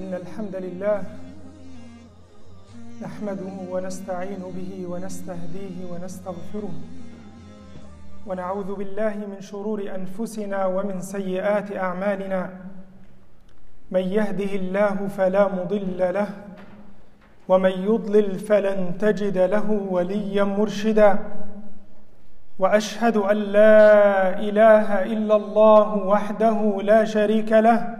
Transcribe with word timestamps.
إن 0.00 0.14
الحمد 0.14 0.56
لله 0.56 1.02
نحمده 3.02 3.52
ونستعين 3.70 4.42
به 4.56 4.86
ونستهديه 4.88 5.76
ونستغفره 5.92 6.72
ونعوذ 8.26 8.74
بالله 8.74 9.14
من 9.16 9.40
شرور 9.40 9.82
أنفسنا 9.94 10.66
ومن 10.66 11.00
سيئات 11.00 11.76
أعمالنا 11.76 12.50
من 13.90 14.00
يهده 14.00 14.52
الله 14.56 15.08
فلا 15.16 15.48
مضل 15.48 15.98
له 15.98 16.28
ومن 17.48 17.70
يضلل 17.70 18.38
فلن 18.38 18.98
تجد 18.98 19.38
له 19.38 19.70
وليا 19.90 20.44
مرشدا 20.44 21.18
وأشهد 22.58 23.16
أن 23.16 23.36
لا 23.36 24.38
إله 24.38 25.02
إلا 25.02 25.36
الله 25.36 25.96
وحده 25.96 26.80
لا 26.82 27.04
شريك 27.04 27.52
له 27.52 27.99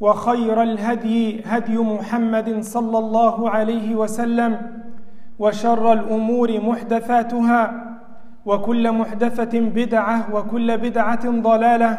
وخير 0.00 0.62
الهدي 0.62 1.42
هدي 1.44 1.78
محمد 1.78 2.60
صلى 2.60 2.98
الله 2.98 3.50
عليه 3.50 3.94
وسلم 3.96 4.80
وشر 5.38 5.92
الأمور 5.92 6.60
محدثاتها 6.60 7.84
وكل 8.46 8.92
محدثه 8.92 9.60
بدعه 9.60 10.34
وكل 10.34 10.78
بدعه 10.78 11.30
ضلاله 11.30 11.98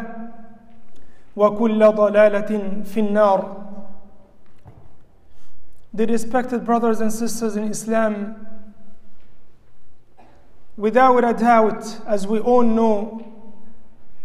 وكل 1.36 1.88
ضلالة 1.92 2.82
في 2.84 3.00
النار 3.00 3.56
The 5.92 6.06
respected 6.06 6.64
brothers 6.64 7.00
and 7.00 7.12
sisters 7.12 7.56
in 7.56 7.64
Islam, 7.64 8.46
without 10.76 11.24
a 11.24 11.34
doubt, 11.34 11.84
as 12.06 12.28
we 12.28 12.38
all 12.38 12.62
know, 12.62 13.26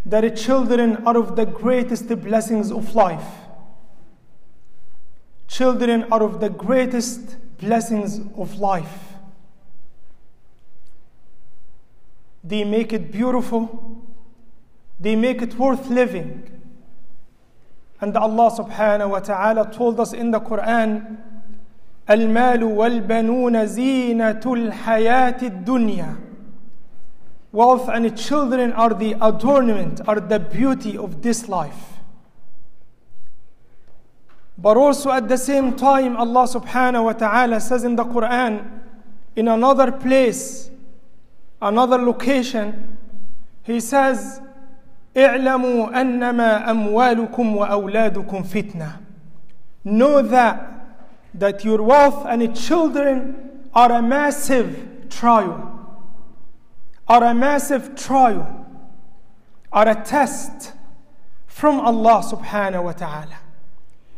that 0.06 0.38
children 0.38 1.03
are 1.08 1.18
of 1.18 1.36
the 1.36 1.48
greatest 1.48 2.08
blessings 2.22 2.72
of 2.72 2.94
life. 2.94 3.44
Children 5.48 6.05
are 6.12 6.22
of 6.22 6.41
the 6.41 6.48
greatest 6.48 7.36
blessings 7.58 8.20
of 8.36 8.58
life. 8.58 9.14
They 12.43 12.65
make 12.65 12.93
it 12.93 13.12
beautiful, 13.12 14.03
they 14.98 15.16
make 15.16 15.43
it 15.43 15.59
worth 15.59 15.88
living. 15.88 16.62
And 18.00 18.16
Allah 18.16 18.50
subhanahu 18.50 19.10
wa 19.10 19.21
ta'ala 19.21 19.71
told 19.72 20.00
us 20.00 20.12
in 20.12 20.31
the 20.31 20.41
Quran, 20.41 21.19
المال 22.09 22.62
والبنون 22.62 23.66
زينة 23.66 24.41
الحياة 24.41 25.43
الدنيا. 25.43 26.16
Wealth 27.53 27.88
and 27.88 28.16
children 28.16 28.72
are 28.72 28.94
the 28.94 29.16
adornment, 29.21 30.00
are 30.09 30.21
the 30.21 30.38
beauty 30.38 30.97
of 30.97 31.22
this 31.22 31.48
life. 31.48 31.94
But 34.59 34.76
also 34.76 35.10
at 35.10 35.28
the 35.28 35.38
same 35.38 35.75
time, 35.76 36.16
Allah 36.16 36.47
subhanahu 36.47 37.04
wa 37.04 37.12
ta'ala 37.12 37.60
says 37.60 37.84
in 37.84 37.97
the 37.97 38.04
Quran, 38.04 38.81
in 39.37 39.48
another 39.48 39.91
place, 39.91 40.71
another 41.62 41.98
location, 41.98 42.98
He 43.62 43.81
says, 43.81 44.41
اعلموا 45.16 46.00
انما 46.00 46.71
اموالكم 46.71 47.56
واولادكم 47.56 48.43
فتنه 48.43 49.00
know 49.84 50.22
that 50.22 50.60
that 51.34 51.65
your 51.65 51.82
wealth 51.82 52.26
and 52.26 52.54
children 52.56 53.62
are 53.75 53.93
a 53.93 54.03
massive 54.03 55.09
trial 55.09 55.98
are 57.09 57.25
a 57.25 57.34
massive 57.34 57.97
trial 57.97 58.66
are 59.72 59.88
a 59.88 59.94
test 60.04 60.72
from 61.47 61.81
Allah 61.81 62.22
subhanahu 62.22 62.84
wa 62.84 62.93
ta'ala 62.93 63.38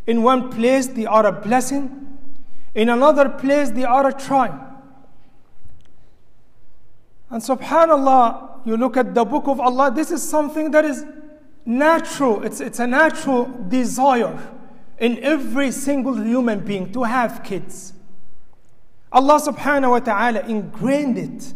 in 0.07 0.23
one 0.23 0.51
place 0.51 0.89
they 0.89 1.07
are 1.07 1.27
a 1.27 1.33
blessing 1.33 2.19
in 2.75 2.89
another 2.89 3.29
place 3.29 3.71
they 3.71 3.85
are 3.85 4.09
a 4.09 4.13
trial 4.13 4.73
and 7.33 7.41
subhanallah, 7.41 8.67
you 8.67 8.77
look 8.77 8.99
at 8.99 9.15
the 9.15 9.25
book 9.25 9.49
of 9.49 9.59
Allah, 9.59 9.91
this 9.91 10.11
is 10.11 10.23
something 10.23 10.71
that 10.73 10.85
is 10.85 11.03
natural. 11.65 12.45
It's, 12.45 12.61
it's 12.61 12.79
a 12.79 12.87
natural 12.87 13.47
desire 13.69 14.39
in 14.99 15.19
every 15.25 15.71
single 15.71 16.15
human 16.23 16.61
being 16.61 16.93
to 16.93 17.05
have 17.05 17.43
kids. 17.43 17.95
Allah 19.11 19.41
subhanahu 19.41 19.91
wa 19.93 19.99
ta'ala 20.01 20.41
ingrained 20.41 21.17
it 21.17 21.55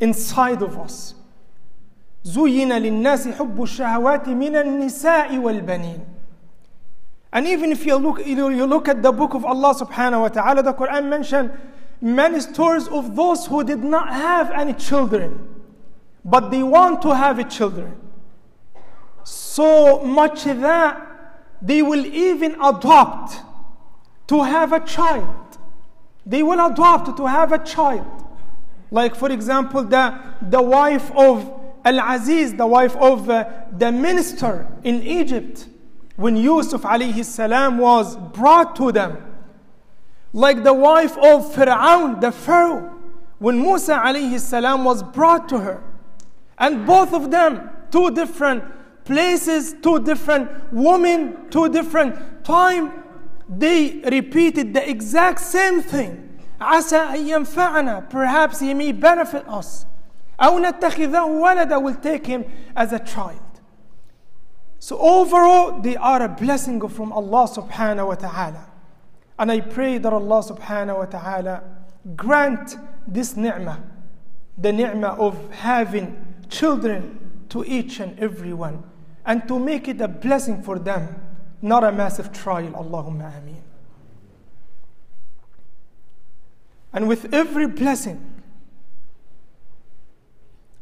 inside 0.00 0.62
of 0.62 0.78
us. 0.78 1.14
زين 2.24 2.72
للناس 2.72 3.28
حب 3.28 3.62
الشهوات 3.62 4.28
من 4.28 4.56
النساء 4.56 5.38
والبنين. 5.38 6.00
and 7.33 7.47
even 7.47 7.71
if 7.71 7.83
you 7.83 7.95
look, 7.95 8.25
you 8.25 8.65
look 8.65 8.87
at 8.87 9.01
the 9.01 9.11
book 9.11 9.33
of 9.33 9.43
Allah 9.43 9.73
subhanahu 9.73 10.21
wa 10.21 10.27
ta'ala, 10.27 10.61
the 10.61 10.73
Quran 10.73 11.09
mentioned 11.09 11.51
many 11.99 12.39
stories 12.39 12.87
of 12.87 13.15
those 13.15 13.47
who 13.47 13.63
did 13.63 13.83
not 13.83 14.13
have 14.13 14.51
any 14.51 14.73
children, 14.73 15.63
but 16.23 16.51
they 16.51 16.61
want 16.61 17.01
to 17.01 17.15
have 17.15 17.39
a 17.39 17.43
children. 17.43 17.99
So 19.23 20.03
much 20.03 20.43
that 20.43 21.09
they 21.59 21.81
will 21.81 22.05
even 22.05 22.53
adopt 22.61 23.37
to 24.27 24.43
have 24.43 24.71
a 24.71 24.81
child. 24.81 25.57
They 26.27 26.43
will 26.43 26.63
adopt 26.63 27.17
to 27.17 27.25
have 27.25 27.51
a 27.51 27.65
child. 27.65 28.05
Like, 28.91 29.15
for 29.15 29.31
example, 29.31 29.83
the, 29.83 30.19
the 30.39 30.61
wife 30.61 31.09
of 31.15 31.51
Al 31.83 32.15
Aziz, 32.15 32.53
the 32.53 32.67
wife 32.67 32.95
of 32.97 33.27
uh, 33.27 33.49
the 33.75 33.91
minister 33.91 34.67
in 34.83 35.01
Egypt, 35.01 35.67
when 36.16 36.36
Yusuf 36.36 36.82
alayhi 36.82 37.24
salam 37.24 37.78
was 37.78 38.16
brought 38.16 38.74
to 38.76 38.90
them 38.92 39.24
like 40.32 40.62
the 40.62 40.74
wife 40.74 41.16
of 41.18 41.54
Fir'aun, 41.54 42.20
the 42.20 42.32
Pharaoh, 42.32 42.94
when 43.38 43.60
Musa 43.60 43.94
alayhi 43.94 44.38
salam 44.38 44.84
was 44.84 45.02
brought 45.02 45.48
to 45.48 45.58
her. 45.58 45.82
And 46.58 46.86
both 46.86 47.12
of 47.12 47.30
them, 47.30 47.70
two 47.90 48.10
different 48.10 48.64
places, 49.04 49.74
two 49.82 50.00
different 50.00 50.50
women, 50.72 51.48
two 51.50 51.68
different 51.68 52.44
time, 52.44 53.04
they 53.48 54.00
repeated 54.00 54.74
the 54.74 54.88
exact 54.88 55.40
same 55.40 55.80
thing. 55.80 56.38
عسى 56.60 57.14
أن 57.14 57.28
ينفعنا, 57.28 58.10
perhaps 58.10 58.60
he 58.60 58.74
may 58.74 58.92
benefit 58.92 59.48
us. 59.48 59.86
أو 60.40 60.58
نتخذه 60.58 61.24
ولدا 61.40 61.80
will 61.82 61.94
take 61.94 62.26
him 62.26 62.44
as 62.76 62.92
a 62.92 62.98
child. 62.98 63.40
so 64.83 64.97
overall, 64.97 65.79
they 65.79 65.95
are 65.95 66.21
a 66.23 66.27
blessing 66.27 66.85
from 66.89 67.13
Allah 67.13 67.47
subhanahu 67.47 68.05
wa 68.05 68.15
ta'ala. 68.15 68.69
And 69.39 69.49
I 69.49 69.61
pray 69.61 69.97
that 69.97 70.11
Allah 70.11 70.43
subhanahu 70.43 70.97
wa 70.97 71.05
ta'ala 71.05 71.63
grant 72.17 72.75
this 73.07 73.37
ni'mah, 73.37 73.81
the 74.57 74.73
ni'mah 74.73 75.15
of 75.17 75.39
having 75.51 76.35
children 76.49 77.45
to 77.47 77.63
each 77.63 78.01
and 78.01 78.19
every 78.19 78.51
one, 78.51 78.83
and 79.25 79.47
to 79.47 79.57
make 79.57 79.87
it 79.87 80.01
a 80.01 80.09
blessing 80.09 80.61
for 80.61 80.77
them, 80.77 81.15
not 81.61 81.85
a 81.85 81.91
massive 81.93 82.33
trial. 82.33 82.73
Allahumma 82.73 83.37
ameen. 83.37 83.63
And 86.91 87.07
with 87.07 87.33
every 87.33 87.67
blessing, 87.67 88.19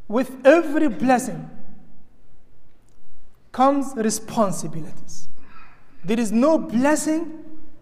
with 0.07 0.43
every 0.43 0.87
blessing 0.87 1.51
comes 3.51 3.93
responsibilities. 3.95 5.27
There 6.03 6.19
is 6.19 6.31
no 6.31 6.57
blessing 6.57 7.31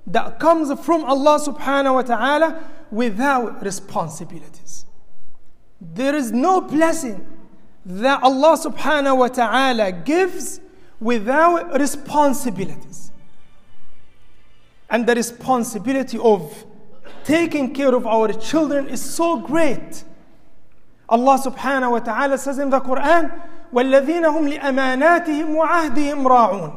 that 0.07 0.39
comes 0.39 0.67
from 0.81 1.03
Allah 1.03 1.39
subhanahu 1.39 1.93
wa 1.93 2.01
ta'ala 2.01 2.63
without 2.91 3.63
responsibilities. 3.63 4.85
There 5.79 6.15
is 6.15 6.31
no 6.31 6.61
blessing 6.61 7.25
that 7.85 8.21
Allah 8.23 8.57
subhanahu 8.57 9.17
wa 9.17 9.27
ta'ala 9.27 9.91
gives 9.91 10.59
without 10.99 11.79
responsibilities. 11.79 13.11
And 14.89 15.05
the 15.05 15.15
responsibility 15.15 16.17
of 16.17 16.65
taking 17.23 17.73
care 17.73 17.93
of 17.93 18.07
our 18.07 18.33
children 18.33 18.87
is 18.87 19.01
so 19.01 19.37
great. 19.37 20.03
Allah 21.07 21.39
subhanahu 21.39 21.91
wa 21.91 21.99
ta'ala 21.99 22.37
says 22.37 22.59
in 22.59 22.69
the 22.69 22.79
Quran, 22.79 23.31
والذين 23.73 24.25
هم 24.25 24.47
لأماناتهم 24.47 25.55
وعهدهم 25.55 26.27
راعون. 26.27 26.73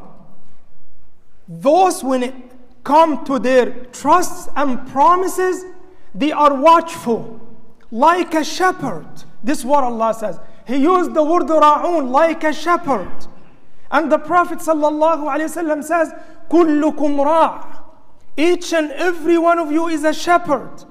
Those 1.47 2.03
when 2.03 2.23
it 2.23 2.35
come 2.83 3.23
to 3.25 3.39
their 3.39 3.71
trusts 3.85 4.49
and 4.55 4.87
promises 4.89 5.65
they 6.15 6.31
are 6.31 6.53
watchful 6.53 7.39
like 7.91 8.33
a 8.33 8.43
shepherd. 8.43 9.07
This 9.43 9.59
is 9.59 9.65
what 9.65 9.83
Allah 9.83 10.13
says. 10.13 10.39
He 10.65 10.77
used 10.77 11.13
the 11.13 11.23
word 11.23 11.43
ra'un 11.43 12.09
like 12.11 12.43
a 12.43 12.53
shepherd. 12.53 13.11
And 13.91 14.11
the 14.11 14.17
prophet 14.17 14.59
sallallahu 14.59 15.23
alayhi 15.23 15.49
wasallam 15.49 15.83
says 15.83 16.13
kullukum 16.49 17.23
ra' 17.23 17.83
each 18.35 18.73
and 18.73 18.91
every 18.91 19.37
one 19.37 19.59
of 19.59 19.71
you 19.71 19.87
is 19.87 20.03
a 20.03 20.13
shepherd. 20.13 20.85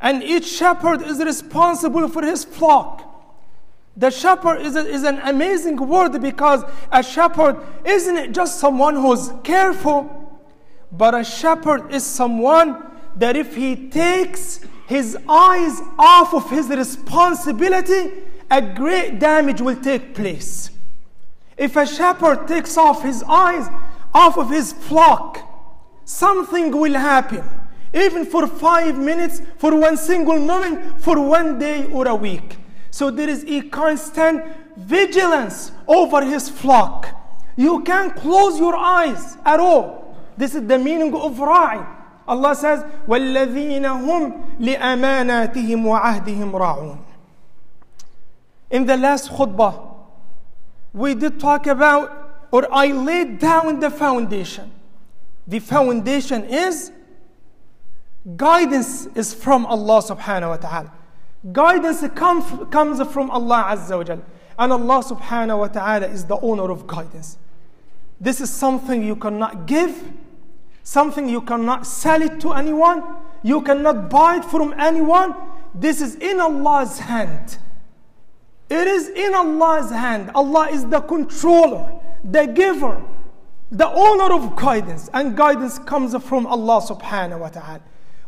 And 0.00 0.22
each 0.22 0.46
shepherd 0.46 1.02
is 1.02 1.18
responsible 1.18 2.08
for 2.08 2.22
his 2.22 2.44
flock. 2.44 3.06
The 3.96 4.10
shepherd 4.10 4.60
is, 4.60 4.76
a, 4.76 4.86
is 4.86 5.02
an 5.02 5.18
amazing 5.24 5.76
word 5.76 6.20
because 6.20 6.62
a 6.90 7.02
shepherd 7.02 7.56
isn't 7.84 8.32
just 8.32 8.60
someone 8.60 8.94
who's 8.94 9.30
careful, 9.42 10.40
but 10.92 11.14
a 11.14 11.24
shepherd 11.24 11.92
is 11.92 12.04
someone 12.04 12.82
that 13.16 13.36
if 13.36 13.56
he 13.56 13.88
takes 13.88 14.60
his 14.86 15.16
eyes 15.28 15.80
off 15.98 16.34
of 16.34 16.48
his 16.50 16.68
responsibility, 16.68 18.12
a 18.50 18.62
great 18.62 19.18
damage 19.18 19.60
will 19.60 19.76
take 19.76 20.14
place. 20.14 20.70
If 21.56 21.76
a 21.76 21.86
shepherd 21.86 22.48
takes 22.48 22.76
off 22.76 23.02
his 23.02 23.22
eyes 23.24 23.68
off 24.14 24.38
of 24.38 24.50
his 24.50 24.72
flock, 24.72 25.38
something 26.04 26.76
will 26.76 26.94
happen. 26.94 27.44
Even 27.92 28.24
for 28.24 28.46
five 28.46 28.96
minutes, 28.96 29.42
for 29.58 29.74
one 29.74 29.96
single 29.96 30.38
moment, 30.38 31.02
for 31.02 31.20
one 31.20 31.58
day 31.58 31.86
or 31.92 32.08
a 32.08 32.14
week. 32.14 32.56
So 32.90 33.10
there 33.10 33.28
is 33.28 33.44
a 33.46 33.62
constant 33.62 34.42
vigilance 34.76 35.72
over 35.86 36.24
his 36.24 36.48
flock. 36.48 37.08
You 37.56 37.82
can't 37.82 38.14
close 38.16 38.58
your 38.58 38.76
eyes 38.76 39.36
at 39.44 39.60
all. 39.60 40.16
This 40.36 40.54
is 40.54 40.66
the 40.66 40.78
meaning 40.78 41.14
of 41.14 41.36
ra'i. 41.36 41.86
Allah 42.26 42.54
says, 42.54 42.84
وَالَّذِينَ 43.06 43.82
هُمْ 43.82 44.58
لِأَمَانَاتِهِمْ 44.60 45.82
وَعَهْدِهِمْ 45.82 46.52
رَاعُونَ 46.52 46.98
In 48.70 48.86
the 48.86 48.96
last 48.96 49.30
khutbah, 49.30 49.94
we 50.92 51.14
did 51.14 51.40
talk 51.40 51.66
about, 51.66 52.48
or 52.50 52.66
I 52.72 52.86
laid 52.86 53.38
down 53.38 53.80
the 53.80 53.90
foundation. 53.90 54.70
The 55.46 55.58
foundation 55.58 56.44
is 56.44 56.92
guidance 58.36 59.06
is 59.14 59.34
from 59.34 59.66
Allah 59.66 60.02
subhanahu 60.02 60.50
wa 60.50 60.56
ta'ala. 60.56 60.92
Guidance 61.52 62.04
come, 62.14 62.66
comes 62.70 63.00
from 63.12 63.30
Allah 63.30 63.68
Azza 63.70 63.96
wa 63.96 64.04
Jal. 64.04 64.22
And 64.58 64.72
Allah 64.72 65.02
subhanahu 65.02 65.58
wa 65.58 65.68
ta'ala 65.68 66.06
is 66.08 66.24
the 66.26 66.38
owner 66.40 66.70
of 66.70 66.86
guidance. 66.86 67.38
This 68.20 68.42
is 68.42 68.50
something 68.50 69.02
you 69.02 69.16
cannot 69.16 69.66
give, 69.66 70.12
something 70.82 71.28
you 71.28 71.40
cannot 71.40 71.86
sell 71.86 72.20
it 72.20 72.38
to 72.40 72.52
anyone, 72.52 73.02
you 73.42 73.62
cannot 73.62 74.10
buy 74.10 74.36
it 74.36 74.44
from 74.44 74.74
anyone. 74.78 75.34
This 75.74 76.02
is 76.02 76.16
in 76.16 76.40
Allah's 76.40 76.98
hand. 76.98 77.56
It 78.68 78.86
is 78.86 79.08
in 79.08 79.34
Allah's 79.34 79.90
hand. 79.90 80.30
Allah 80.34 80.68
is 80.68 80.84
the 80.86 81.00
controller, 81.00 81.98
the 82.22 82.46
giver, 82.46 83.02
the 83.70 83.88
owner 83.88 84.34
of 84.34 84.56
guidance. 84.56 85.08
And 85.14 85.34
guidance 85.34 85.78
comes 85.78 86.14
from 86.22 86.46
Allah 86.46 86.82
subhanahu 86.82 87.40
wa 87.40 87.48
ta'ala. 87.48 87.80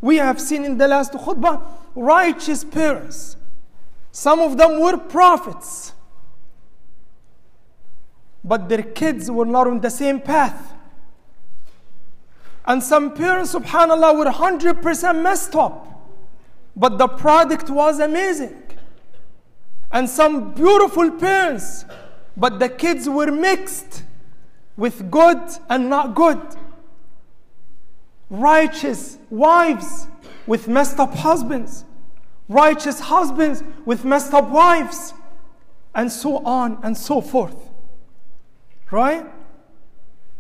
We 0.03 0.17
have 0.17 0.41
seen 0.41 0.65
in 0.65 0.77
the 0.77 0.89
last 0.89 1.13
khutbah 1.13 1.63
righteous 1.95 2.65
parents. 2.65 3.37
Some 4.11 4.41
of 4.41 4.59
them 4.59 4.81
were 4.81 4.99
prophets. 4.99 5.93
But 8.45 8.69
their 8.69 8.83
kids 8.83 9.31
were 9.31 9.47
not 9.47 9.69
on 9.69 9.81
the 9.81 9.91
same 9.91 10.21
path. 10.21 10.75
And 12.67 12.83
some 12.83 13.15
parents, 13.15 13.55
subhanAllah, 13.55 14.19
were 14.19 14.31
100% 14.31 15.23
messed 15.23 15.55
up. 15.55 15.89
But 16.75 16.99
the 16.99 17.07
product 17.07 17.71
was 17.71 18.01
amazing. 18.01 18.61
And 19.93 20.11
some 20.11 20.53
beautiful 20.53 21.13
parents, 21.13 21.85
but 22.37 22.59
the 22.59 22.69
kids 22.69 23.09
were 23.09 23.31
mixed 23.31 24.03
with 24.77 25.11
good 25.11 25.41
and 25.69 25.89
not 25.89 26.15
good 26.15 26.41
Righteous 28.32 29.18
wives 29.30 30.08
with 30.46 30.68
messed 30.68 31.00
up 31.00 31.14
husbands, 31.14 31.86
righteous 32.50 33.00
husbands 33.00 33.64
with 33.86 34.04
messed 34.04 34.34
up 34.34 34.50
wives, 34.50 35.14
and 35.96 36.12
so 36.12 36.38
on 36.46 36.80
and 36.84 36.98
so 36.98 37.22
forth. 37.22 37.70
Right? 38.92 39.26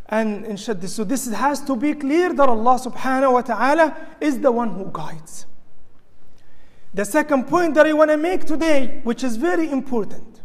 And 0.10 0.46
inshallah, 0.46 0.88
so 0.88 1.04
this 1.04 1.28
has 1.28 1.62
to 1.62 1.76
be 1.76 1.94
clear 1.94 2.34
that 2.34 2.48
Allah 2.48 2.80
subhanahu 2.80 3.34
wa 3.34 3.42
ta'ala 3.42 3.96
is 4.22 4.40
the 4.40 4.52
one 4.52 4.70
who 4.70 4.90
guides. 4.92 5.46
The 6.94 7.04
second 7.04 7.48
point 7.48 7.74
that 7.76 7.86
I 7.86 7.94
want 7.94 8.12
to 8.12 8.18
make 8.18 8.46
today, 8.46 9.02
which 9.04 9.24
is 9.24 9.36
very 9.36 9.70
important. 9.70 10.42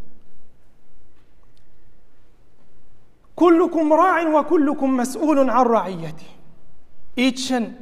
كلكم 3.37 3.93
راع 3.93 4.27
وكلكم 4.27 4.97
مسؤول 4.97 5.51
عن 5.51 5.67
رعيته. 5.67 6.36
each 7.18 7.52
and 7.52 7.76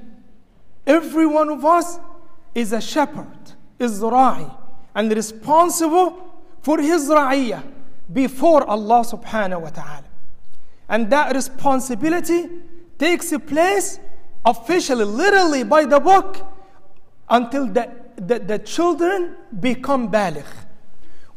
every 0.87 1.27
one 1.27 1.49
of 1.49 1.65
us 1.65 1.99
is 2.55 2.71
a 2.71 2.79
shepherd, 2.79 3.37
is 3.77 3.99
ra'i, 3.99 4.49
and 4.95 5.11
responsible 5.11 6.41
for 6.61 6.79
his 6.79 7.09
ra'iyah 7.09 7.61
before 8.11 8.63
Allah 8.63 9.01
subhanahu 9.03 9.61
wa 9.61 9.69
ta'ala. 9.69 10.05
And 10.87 11.09
that 11.09 11.35
responsibility 11.35 12.47
takes 12.97 13.33
place 13.45 13.99
officially, 14.45 15.03
literally 15.03 15.63
by 15.63 15.83
the 15.83 15.99
book, 15.99 16.37
until 17.29 17.67
the, 17.67 17.91
the, 18.15 18.39
the 18.39 18.59
children 18.59 19.35
become 19.59 20.09
baligh. 20.09 20.45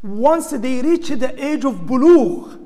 Once 0.01 0.51
they 0.51 0.81
reach 0.81 1.09
the 1.09 1.33
age 1.43 1.65
of 1.65 1.73
bulugh, 1.81 2.57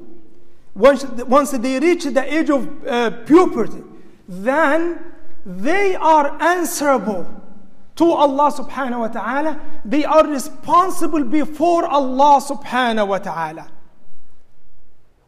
once, 0.76 1.06
once 1.26 1.52
they 1.52 1.80
reach 1.80 2.04
the 2.04 2.24
age 2.32 2.52
of 2.52 2.86
uh, 2.86 3.10
puberty, 3.26 3.82
then 4.28 5.13
they 5.46 5.96
are 5.96 6.42
answerable 6.42 7.28
to 7.96 8.12
Allah 8.12 8.52
subhanahu 8.52 9.00
wa 9.00 9.08
ta'ala. 9.08 9.62
They 9.86 10.06
are 10.06 10.26
responsible 10.28 11.24
before 11.24 11.86
Allah 11.86 12.42
subhanahu 12.42 13.08
wa 13.08 13.18
ta'ala. 13.20 13.68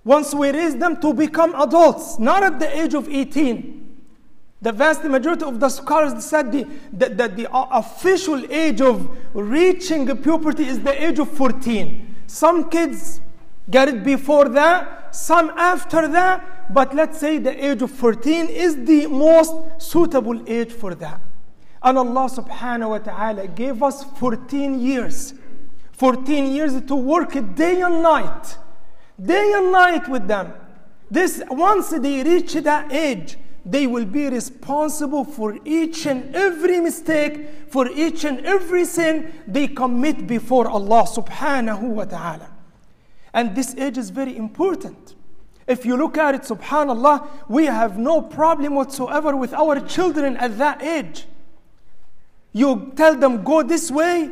Once 0.03 0.33
we 0.33 0.49
raise 0.51 0.75
them 0.77 0.99
to 1.01 1.13
become 1.13 1.53
adults, 1.59 2.19
not 2.19 2.43
at 2.43 2.59
the 2.59 2.79
age 2.79 2.93
of 2.93 3.09
18. 3.09 3.81
The 4.61 4.71
vast 4.71 5.03
majority 5.03 5.43
of 5.45 5.59
the 5.59 5.69
scholars 5.69 6.23
said 6.23 6.51
the, 6.51 6.67
that 6.93 7.17
the, 7.17 7.27
the 7.27 7.49
official 7.51 8.41
age 8.51 8.81
of 8.81 9.15
reaching 9.33 10.05
puberty 10.17 10.65
is 10.65 10.79
the 10.79 11.03
age 11.03 11.19
of 11.19 11.29
14. 11.29 12.15
Some 12.27 12.69
kids 12.69 13.19
get 13.69 13.89
it 13.89 14.03
before 14.03 14.49
that, 14.49 15.15
some 15.15 15.49
after 15.51 16.07
that, 16.07 16.54
but 16.69 16.95
let's 16.95 17.19
say 17.19 17.37
the 17.37 17.65
age 17.65 17.81
of 17.81 17.91
14 17.91 18.47
is 18.47 18.85
the 18.85 19.07
most 19.07 19.53
suitable 19.77 20.41
age 20.49 20.71
for 20.71 20.95
that. 20.95 21.21
And 21.81 21.97
Allah 21.97 22.29
subhanahu 22.29 22.89
wa 22.89 22.97
ta'ala 22.97 23.47
gave 23.47 23.83
us 23.83 24.03
14 24.03 24.79
years. 24.79 25.33
14 25.91 26.51
years 26.51 26.81
to 26.81 26.95
work 26.95 27.33
day 27.55 27.81
and 27.81 28.01
night. 28.01 28.57
Day 29.21 29.53
and 29.55 29.71
night 29.71 30.09
with 30.09 30.27
them. 30.27 30.53
This 31.09 31.41
once 31.49 31.89
they 31.89 32.23
reach 32.23 32.53
that 32.53 32.91
age, 32.91 33.37
they 33.65 33.87
will 33.87 34.05
be 34.05 34.27
responsible 34.27 35.23
for 35.23 35.57
each 35.65 36.05
and 36.05 36.35
every 36.35 36.79
mistake, 36.79 37.49
for 37.69 37.89
each 37.89 38.23
and 38.23 38.45
every 38.45 38.85
sin 38.85 39.33
they 39.47 39.67
commit 39.67 40.27
before 40.27 40.69
Allah 40.69 41.05
subhanahu 41.07 41.81
wa 41.81 42.05
ta'ala. 42.05 42.49
And 43.33 43.55
this 43.55 43.75
age 43.75 43.97
is 43.97 44.11
very 44.11 44.37
important. 44.37 45.14
If 45.67 45.85
you 45.85 45.97
look 45.97 46.17
at 46.17 46.35
it, 46.35 46.41
subhanAllah, 46.41 47.49
we 47.49 47.65
have 47.65 47.97
no 47.97 48.21
problem 48.21 48.75
whatsoever 48.75 49.35
with 49.35 49.53
our 49.53 49.79
children 49.79 50.37
at 50.37 50.57
that 50.59 50.83
age. 50.83 51.25
You 52.53 52.93
tell 52.95 53.15
them, 53.15 53.43
go 53.43 53.63
this 53.63 53.89
way, 53.91 54.31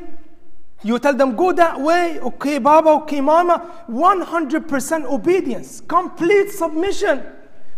you 0.83 0.99
tell 0.99 1.13
them, 1.13 1.35
go 1.35 1.51
that 1.53 1.79
way, 1.79 2.19
okay, 2.19 2.59
Baba, 2.59 2.89
okay, 2.89 3.21
Mama. 3.21 3.85
100% 3.89 5.05
obedience, 5.05 5.81
complete 5.81 6.49
submission 6.51 7.23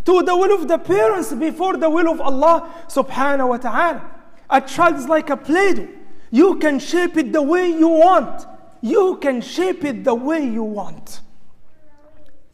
to 0.05 0.21
the 0.21 0.35
will 0.35 0.53
of 0.53 0.67
the 0.67 0.77
parents 0.77 1.33
before 1.33 1.77
the 1.77 1.89
will 1.89 2.09
of 2.09 2.19
Allah 2.19 2.71
subhanahu 2.87 3.49
wa 3.49 3.57
ta'ala. 3.57 4.11
A 4.49 4.61
child 4.61 4.95
is 4.97 5.07
like 5.07 5.29
a 5.29 5.37
play 5.37 5.73
doh. 5.73 5.87
You 6.29 6.55
can 6.55 6.79
shape 6.79 7.17
it 7.17 7.31
the 7.31 7.41
way 7.41 7.69
you 7.69 7.87
want. 7.87 8.45
You 8.81 9.17
can 9.21 9.41
shape 9.41 9.83
it 9.83 10.03
the 10.03 10.13
way 10.13 10.43
you 10.43 10.63
want. 10.63 11.21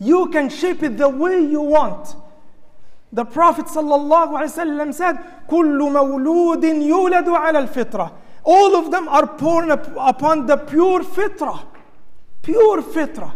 You 0.00 0.28
can 0.28 0.48
shape 0.48 0.82
it 0.82 0.98
the 0.98 1.08
way 1.08 1.40
you 1.40 1.60
want. 1.60 2.14
The 3.12 3.24
Prophet 3.24 3.66
ﷺ 3.66 4.94
said, 4.94 5.16
كل 5.48 5.78
مولود 5.78 6.64
يولد 6.64 7.28
على 7.28 7.68
الفطرة. 7.68 8.12
All 8.44 8.76
of 8.76 8.90
them 8.90 9.08
are 9.08 9.26
born 9.26 9.70
upon 9.70 10.46
the 10.46 10.56
pure 10.56 11.02
fitra. 11.02 11.64
Pure 12.42 12.82
fitra. 12.82 13.32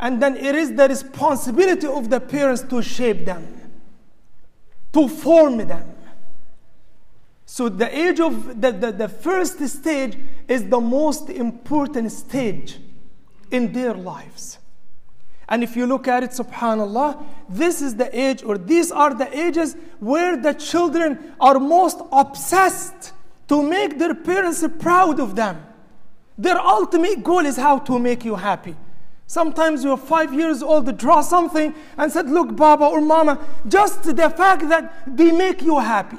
And 0.00 0.22
then 0.22 0.36
it 0.36 0.54
is 0.54 0.74
the 0.74 0.88
responsibility 0.88 1.86
of 1.86 2.10
the 2.10 2.20
parents 2.20 2.62
to 2.62 2.82
shape 2.82 3.24
them, 3.24 3.46
to 4.92 5.08
form 5.08 5.58
them. 5.58 5.94
So 7.46 7.68
the 7.68 7.96
age 7.96 8.20
of 8.20 8.60
the, 8.60 8.72
the, 8.72 8.92
the 8.92 9.08
first 9.08 9.58
stage 9.68 10.18
is 10.48 10.68
the 10.68 10.80
most 10.80 11.30
important 11.30 12.10
stage 12.10 12.78
in 13.50 13.72
their 13.72 13.94
lives. 13.94 14.57
And 15.49 15.63
if 15.63 15.75
you 15.75 15.87
look 15.87 16.07
at 16.07 16.23
it, 16.23 16.29
subhanAllah, 16.29 17.25
this 17.49 17.81
is 17.81 17.95
the 17.95 18.07
age, 18.17 18.43
or 18.43 18.57
these 18.57 18.91
are 18.91 19.13
the 19.15 19.35
ages 19.37 19.75
where 19.99 20.37
the 20.37 20.53
children 20.53 21.33
are 21.41 21.59
most 21.59 21.99
obsessed 22.11 23.13
to 23.47 23.63
make 23.63 23.97
their 23.97 24.13
parents 24.13 24.63
proud 24.77 25.19
of 25.19 25.35
them. 25.35 25.65
Their 26.37 26.59
ultimate 26.59 27.23
goal 27.23 27.45
is 27.45 27.57
how 27.57 27.79
to 27.79 27.97
make 27.97 28.23
you 28.23 28.35
happy. 28.35 28.77
Sometimes 29.25 29.83
you're 29.83 29.97
five 29.97 30.33
years 30.33 30.61
old, 30.61 30.95
draw 30.97 31.21
something 31.21 31.73
and 31.97 32.11
said, 32.11 32.29
Look, 32.29 32.55
Baba 32.55 32.85
or 32.85 33.01
Mama, 33.01 33.43
just 33.67 34.03
the 34.03 34.29
fact 34.29 34.69
that 34.69 35.03
they 35.05 35.31
make 35.31 35.63
you 35.63 35.79
happy. 35.79 36.17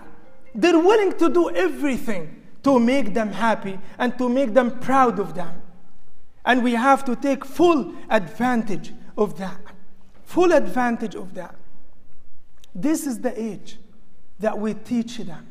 They're 0.55 0.79
willing 0.79 1.17
to 1.19 1.29
do 1.29 1.51
everything 1.51 2.43
to 2.65 2.81
make 2.81 3.15
them 3.15 3.31
happy 3.33 3.79
and 3.97 4.17
to 4.19 4.29
make 4.29 4.55
them 4.55 4.79
proud 4.81 5.21
of 5.21 5.35
them. 5.35 5.63
And 6.45 6.65
we 6.65 6.73
have 6.73 7.05
to 7.05 7.15
take 7.15 7.45
full 7.45 7.95
advantage 8.11 8.93
of 9.17 9.39
that. 9.39 9.61
Full 10.25 10.53
advantage 10.53 11.15
of 11.15 11.35
that. 11.35 11.55
This 12.75 13.07
is 13.07 13.21
the 13.21 13.41
age 13.41 13.79
that 14.39 14.59
we 14.59 14.75
teach 14.75 15.19
them 15.19 15.47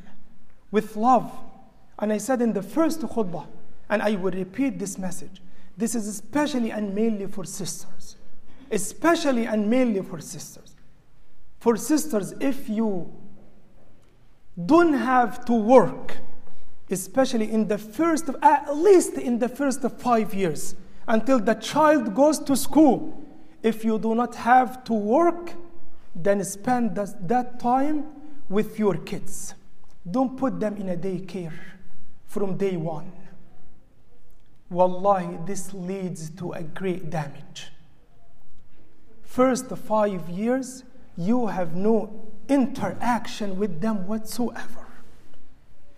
with 0.71 0.95
love. 0.95 1.31
And 1.99 2.13
I 2.13 2.17
said 2.17 2.41
in 2.41 2.53
the 2.53 2.61
first 2.61 3.01
khutbah, 3.01 3.47
and 3.89 4.01
I 4.01 4.15
will 4.15 4.31
repeat 4.31 4.79
this 4.79 4.97
message 4.97 5.41
this 5.79 5.95
is 5.95 6.07
especially 6.09 6.71
and 6.71 6.93
mainly 6.93 7.25
for 7.27 7.45
sisters. 7.45 8.17
Especially 8.69 9.45
and 9.45 9.69
mainly 9.69 10.01
for 10.01 10.19
sisters. 10.19 10.75
For 11.61 11.77
sisters, 11.77 12.33
if 12.41 12.67
you 12.67 13.09
don't 14.65 14.91
have 14.91 15.45
to 15.45 15.53
work, 15.53 16.17
especially 16.89 17.49
in 17.49 17.69
the 17.69 17.77
first, 17.77 18.29
at 18.41 18.75
least 18.75 19.13
in 19.13 19.39
the 19.39 19.47
first 19.47 19.81
five 19.99 20.33
years, 20.33 20.75
until 21.07 21.39
the 21.39 21.53
child 21.55 22.13
goes 22.13 22.39
to 22.39 22.57
school, 22.57 23.23
if 23.61 23.83
you 23.83 23.99
do 23.99 24.15
not 24.15 24.35
have 24.35 24.83
to 24.85 24.93
work, 24.93 25.53
then 26.15 26.43
spend 26.43 26.95
that 26.95 27.27
that 27.27 27.59
time 27.59 28.05
with 28.47 28.79
your 28.79 28.95
kids. 28.95 29.53
Don't 30.09 30.37
put 30.37 30.59
them 30.59 30.77
in 30.77 30.89
a 30.89 30.95
daycare 30.95 31.53
from 32.25 32.57
day 32.57 32.77
one. 32.77 33.11
Wallahi, 34.69 35.37
this 35.45 35.73
leads 35.73 36.29
to 36.31 36.51
a 36.53 36.63
great 36.63 37.09
damage. 37.09 37.71
First 39.23 39.67
five 39.69 40.29
years, 40.29 40.83
you 41.17 41.47
have 41.47 41.75
no 41.75 42.31
interaction 42.47 43.57
with 43.59 43.81
them 43.81 44.07
whatsoever. 44.07 44.87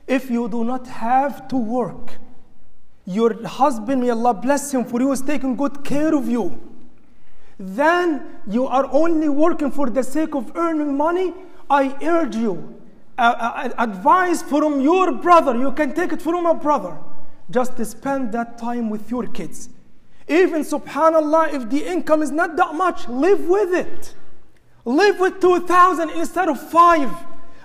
If 0.07 0.29
you 0.29 0.49
do 0.49 0.63
not 0.63 0.87
have 0.87 1.47
to 1.49 1.57
work, 1.57 2.13
your 3.05 3.45
husband, 3.45 4.01
may 4.01 4.09
Allah 4.09 4.33
bless 4.33 4.73
him, 4.73 4.83
for 4.83 4.99
he 4.99 5.05
was 5.05 5.21
taking 5.21 5.55
good 5.55 5.83
care 5.83 6.13
of 6.13 6.27
you 6.27 6.70
then 7.61 8.39
you 8.47 8.65
are 8.65 8.89
only 8.91 9.29
working 9.29 9.71
for 9.71 9.89
the 9.89 10.03
sake 10.03 10.33
of 10.33 10.51
earning 10.55 10.97
money, 10.97 11.33
I 11.69 11.95
urge 12.03 12.35
you, 12.35 12.81
uh, 13.17 13.21
uh, 13.21 13.69
advice 13.77 14.41
from 14.41 14.81
your 14.81 15.11
brother, 15.11 15.55
you 15.55 15.71
can 15.73 15.93
take 15.93 16.11
it 16.11 16.21
from 16.21 16.45
a 16.47 16.55
brother, 16.55 16.97
just 17.51 17.83
spend 17.85 18.31
that 18.31 18.57
time 18.57 18.89
with 18.89 19.11
your 19.11 19.27
kids. 19.27 19.69
Even 20.27 20.63
subhanallah, 20.63 21.53
if 21.53 21.69
the 21.69 21.85
income 21.85 22.23
is 22.23 22.31
not 22.31 22.55
that 22.55 22.73
much, 22.73 23.07
live 23.07 23.47
with 23.47 23.73
it. 23.73 24.15
Live 24.85 25.19
with 25.19 25.39
2,000 25.39 26.09
instead 26.11 26.49
of 26.49 26.59
five. 26.71 27.11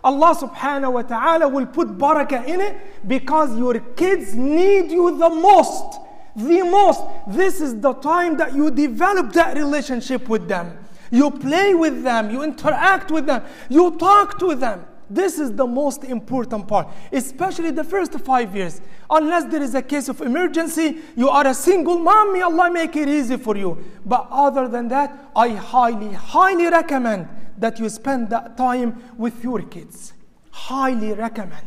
Allah 0.04 0.34
subhanahu 0.36 0.92
wa 0.92 1.02
ta'ala 1.02 1.48
will 1.48 1.66
put 1.66 1.88
barakah 1.96 2.46
in 2.46 2.60
it 2.60 2.76
because 3.08 3.56
your 3.56 3.80
kids 3.80 4.34
need 4.34 4.90
you 4.90 5.16
the 5.16 5.30
most 5.30 5.98
the 6.37 6.62
most. 6.62 7.02
This 7.26 7.61
is 7.61 7.81
the 7.81 7.95
time 7.95 8.37
that 8.37 8.55
you 8.55 8.71
develop 8.71 9.33
that 9.33 9.57
relationship 9.57 10.28
with 10.28 10.47
them. 10.49 10.78
You 11.11 11.31
play 11.31 11.75
with 11.75 12.02
them, 12.02 12.31
you 12.31 12.43
interact 12.43 13.11
with 13.11 13.26
them, 13.26 13.43
you 13.69 13.97
talk 13.97 14.38
to 14.40 14.55
them. 14.55 14.87
This 15.09 15.38
is 15.38 15.52
the 15.52 15.66
most 15.66 16.02
important 16.02 16.66
part, 16.66 16.88
especially 17.12 17.71
the 17.71 17.85
first 17.85 18.12
five 18.21 18.57
years. 18.57 18.81
Unless 19.09 19.52
there 19.52 19.62
is 19.62 19.76
a 19.76 19.83
case 19.83 20.09
of 20.09 20.21
emergency, 20.21 20.99
you 21.14 21.28
are 21.28 21.47
a 21.47 21.55
single 21.55 21.99
mom, 21.99 22.33
may 22.33 22.43
Allah 22.43 22.71
make 22.73 22.97
it 22.97 23.09
easy 23.09 23.37
for 23.37 23.57
you. 23.57 23.85
But 24.05 24.26
other 24.33 24.66
than 24.66 24.88
that, 24.88 25.31
I 25.37 25.50
highly, 25.50 26.12
highly 26.12 26.66
recommend 26.66 27.28
that 27.59 27.78
you 27.78 27.88
spend 27.88 28.31
that 28.31 28.57
time 28.57 29.00
with 29.16 29.45
your 29.45 29.62
kids. 29.62 30.12
Highly 30.50 31.12
recommend. 31.12 31.66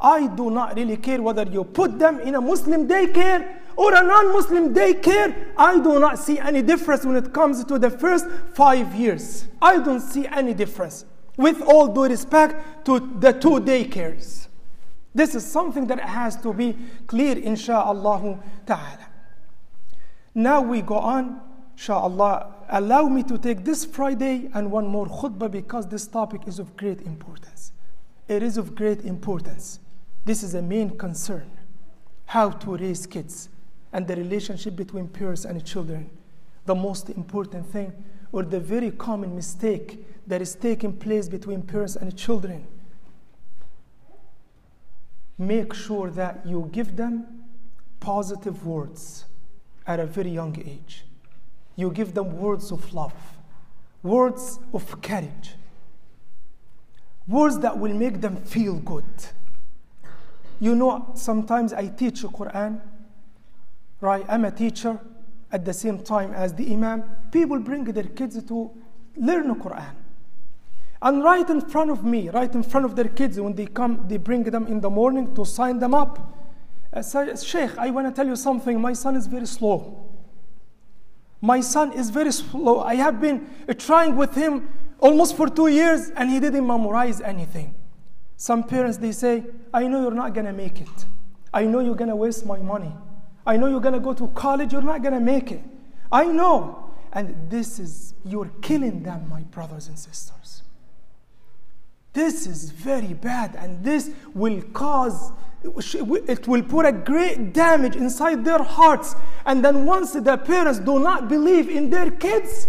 I 0.00 0.26
do 0.26 0.50
not 0.50 0.76
really 0.76 0.96
care 0.96 1.22
whether 1.22 1.44
you 1.44 1.62
put 1.64 1.98
them 1.98 2.20
in 2.20 2.34
a 2.34 2.40
Muslim 2.40 2.88
daycare 2.88 3.60
or 3.76 3.94
a 3.94 4.02
non 4.02 4.32
Muslim 4.32 4.74
daycare, 4.74 5.52
I 5.56 5.78
do 5.78 6.00
not 6.00 6.18
see 6.18 6.38
any 6.38 6.62
difference 6.62 7.04
when 7.04 7.16
it 7.16 7.32
comes 7.32 7.62
to 7.64 7.78
the 7.78 7.90
first 7.90 8.26
five 8.54 8.94
years. 8.94 9.46
I 9.60 9.78
don't 9.78 10.00
see 10.00 10.26
any 10.26 10.54
difference. 10.54 11.04
With 11.36 11.60
all 11.62 11.88
due 11.88 12.04
respect 12.04 12.86
to 12.86 12.98
the 13.20 13.32
two 13.32 13.60
daycares. 13.60 14.48
This 15.14 15.34
is 15.34 15.46
something 15.46 15.86
that 15.88 16.00
has 16.00 16.36
to 16.42 16.52
be 16.52 16.76
clear, 17.06 17.36
insha'Allah 17.36 18.42
ta'ala. 18.66 19.06
Now 20.34 20.62
we 20.62 20.80
go 20.80 20.96
on, 20.96 21.40
insha'Allah. 21.76 22.52
Allow 22.70 23.08
me 23.08 23.22
to 23.24 23.38
take 23.38 23.64
this 23.64 23.84
Friday 23.84 24.50
and 24.54 24.70
one 24.70 24.86
more 24.86 25.06
khutbah 25.06 25.50
because 25.50 25.86
this 25.86 26.06
topic 26.06 26.42
is 26.46 26.58
of 26.58 26.76
great 26.76 27.02
importance. 27.02 27.72
It 28.28 28.42
is 28.42 28.56
of 28.56 28.74
great 28.74 29.04
importance. 29.04 29.78
This 30.24 30.42
is 30.42 30.54
a 30.54 30.62
main 30.62 30.96
concern 30.96 31.50
how 32.26 32.50
to 32.50 32.76
raise 32.76 33.06
kids 33.06 33.50
and 33.92 34.06
the 34.06 34.16
relationship 34.16 34.76
between 34.76 35.08
parents 35.08 35.44
and 35.44 35.64
children. 35.64 36.10
The 36.64 36.74
most 36.74 37.10
important 37.10 37.66
thing, 37.66 37.92
or 38.32 38.42
the 38.42 38.60
very 38.60 38.90
common 38.90 39.34
mistake 39.34 40.04
that 40.26 40.42
is 40.42 40.54
taking 40.54 40.92
place 40.92 41.28
between 41.28 41.62
parents 41.62 41.96
and 41.96 42.16
children. 42.16 42.66
Make 45.38 45.74
sure 45.74 46.10
that 46.10 46.44
you 46.44 46.68
give 46.72 46.96
them 46.96 47.44
positive 48.00 48.66
words 48.66 49.26
at 49.86 50.00
a 50.00 50.06
very 50.06 50.30
young 50.30 50.58
age. 50.58 51.04
You 51.76 51.90
give 51.90 52.14
them 52.14 52.38
words 52.38 52.72
of 52.72 52.92
love, 52.92 53.14
words 54.02 54.58
of 54.72 55.00
courage, 55.02 55.54
words 57.28 57.58
that 57.60 57.78
will 57.78 57.94
make 57.94 58.20
them 58.20 58.36
feel 58.36 58.76
good. 58.76 59.04
You 60.58 60.74
know, 60.74 61.12
sometimes 61.14 61.72
I 61.72 61.88
teach 61.88 62.22
the 62.22 62.28
Quran 62.28 62.80
right? 64.00 64.24
I'm 64.28 64.44
a 64.44 64.50
teacher 64.50 65.00
at 65.52 65.64
the 65.64 65.72
same 65.72 65.98
time 66.02 66.32
as 66.34 66.54
the 66.54 66.72
imam. 66.72 67.04
People 67.30 67.58
bring 67.60 67.84
their 67.84 68.04
kids 68.04 68.42
to 68.42 68.70
learn 69.16 69.48
the 69.48 69.54
Quran. 69.54 69.94
And 71.02 71.22
right 71.22 71.48
in 71.48 71.60
front 71.60 71.90
of 71.90 72.04
me, 72.04 72.30
right 72.30 72.52
in 72.52 72.62
front 72.62 72.86
of 72.86 72.96
their 72.96 73.08
kids, 73.08 73.38
when 73.38 73.54
they 73.54 73.66
come, 73.66 74.06
they 74.08 74.16
bring 74.16 74.44
them 74.44 74.66
in 74.66 74.80
the 74.80 74.90
morning 74.90 75.34
to 75.34 75.44
sign 75.44 75.78
them 75.78 75.94
up. 75.94 76.18
Uh, 76.92 76.98
I 76.98 77.00
say, 77.02 77.36
Sheikh, 77.36 77.76
I 77.76 77.90
want 77.90 78.06
to 78.08 78.12
tell 78.12 78.26
you 78.26 78.36
something. 78.36 78.80
My 78.80 78.94
son 78.94 79.16
is 79.16 79.26
very 79.26 79.46
slow. 79.46 80.08
My 81.40 81.60
son 81.60 81.92
is 81.92 82.10
very 82.10 82.32
slow. 82.32 82.80
I 82.80 82.94
have 82.94 83.20
been 83.20 83.48
uh, 83.68 83.74
trying 83.74 84.16
with 84.16 84.34
him 84.34 84.68
almost 84.98 85.36
for 85.36 85.48
two 85.48 85.68
years 85.68 86.10
and 86.16 86.30
he 86.30 86.40
didn't 86.40 86.66
memorize 86.66 87.20
anything. 87.20 87.74
Some 88.38 88.64
parents, 88.64 88.98
they 88.98 89.12
say, 89.12 89.44
I 89.72 89.86
know 89.86 90.02
you're 90.02 90.10
not 90.10 90.34
going 90.34 90.46
to 90.46 90.52
make 90.52 90.80
it. 90.80 91.06
I 91.52 91.64
know 91.64 91.80
you're 91.80 91.94
going 91.94 92.10
to 92.10 92.16
waste 92.16 92.44
my 92.44 92.58
money. 92.58 92.92
I 93.46 93.56
know 93.56 93.68
you're 93.68 93.80
going 93.80 93.94
to 93.94 94.00
go 94.00 94.12
to 94.12 94.28
college, 94.28 94.72
you're 94.72 94.82
not 94.82 95.02
going 95.02 95.14
to 95.14 95.20
make 95.20 95.52
it. 95.52 95.62
I 96.10 96.24
know. 96.24 96.90
And 97.12 97.48
this 97.48 97.78
is, 97.78 98.14
you're 98.24 98.50
killing 98.60 99.02
them, 99.02 99.28
my 99.28 99.42
brothers 99.42 99.88
and 99.88 99.98
sisters. 99.98 100.62
This 102.12 102.46
is 102.46 102.70
very 102.70 103.14
bad, 103.14 103.54
and 103.56 103.84
this 103.84 104.10
will 104.34 104.62
cause, 104.72 105.32
it 105.62 106.48
will 106.48 106.62
put 106.62 106.86
a 106.86 106.92
great 106.92 107.52
damage 107.52 107.94
inside 107.94 108.44
their 108.44 108.62
hearts. 108.62 109.14
And 109.44 109.64
then 109.64 109.86
once 109.86 110.12
the 110.12 110.36
parents 110.38 110.78
do 110.78 110.98
not 110.98 111.28
believe 111.28 111.68
in 111.68 111.90
their 111.90 112.10
kids, 112.10 112.68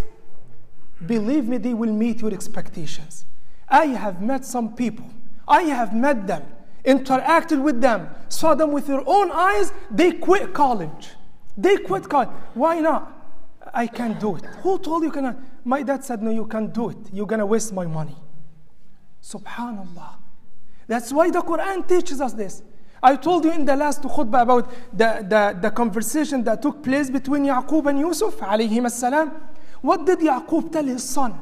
believe 1.05 1.47
me, 1.47 1.57
they 1.57 1.73
will 1.73 1.93
meet 1.93 2.21
your 2.21 2.33
expectations. 2.33 3.25
I 3.69 3.87
have 3.87 4.21
met 4.21 4.45
some 4.45 4.75
people, 4.75 5.09
I 5.47 5.63
have 5.63 5.93
met 5.95 6.27
them 6.27 6.45
interacted 6.85 7.61
with 7.61 7.81
them, 7.81 8.09
saw 8.29 8.55
them 8.55 8.71
with 8.71 8.87
their 8.87 9.03
own 9.05 9.31
eyes, 9.31 9.71
they 9.91 10.11
quit 10.13 10.53
college. 10.53 11.09
They 11.57 11.77
quit 11.77 12.07
college. 12.07 12.29
Why 12.53 12.79
not? 12.79 13.13
I 13.73 13.87
can't 13.87 14.19
do 14.19 14.35
it. 14.35 14.45
Who 14.63 14.79
told 14.79 15.03
you 15.03 15.11
can? 15.11 15.35
My 15.65 15.83
dad 15.83 16.03
said, 16.03 16.21
No, 16.21 16.31
you 16.31 16.45
can't 16.45 16.73
do 16.73 16.89
it. 16.89 16.97
You're 17.11 17.25
gonna 17.27 17.45
waste 17.45 17.73
my 17.73 17.85
money. 17.85 18.15
Subhanallah. 19.21 20.15
That's 20.87 21.11
why 21.11 21.29
the 21.29 21.39
Quran 21.41 21.87
teaches 21.87 22.21
us 22.21 22.33
this. 22.33 22.63
I 23.03 23.15
told 23.15 23.45
you 23.45 23.51
in 23.51 23.65
the 23.65 23.75
last 23.75 24.01
khutbah 24.01 24.41
about 24.41 24.71
the, 24.91 25.25
the, 25.27 25.57
the 25.61 25.71
conversation 25.71 26.43
that 26.45 26.61
took 26.61 26.83
place 26.83 27.09
between 27.09 27.43
Yaqub 27.45 27.87
and 27.87 27.99
Yusuf. 27.99 28.39
What 29.81 30.05
did 30.05 30.19
Yaqub 30.19 30.71
tell 30.71 30.85
his 30.85 31.03
son? 31.03 31.39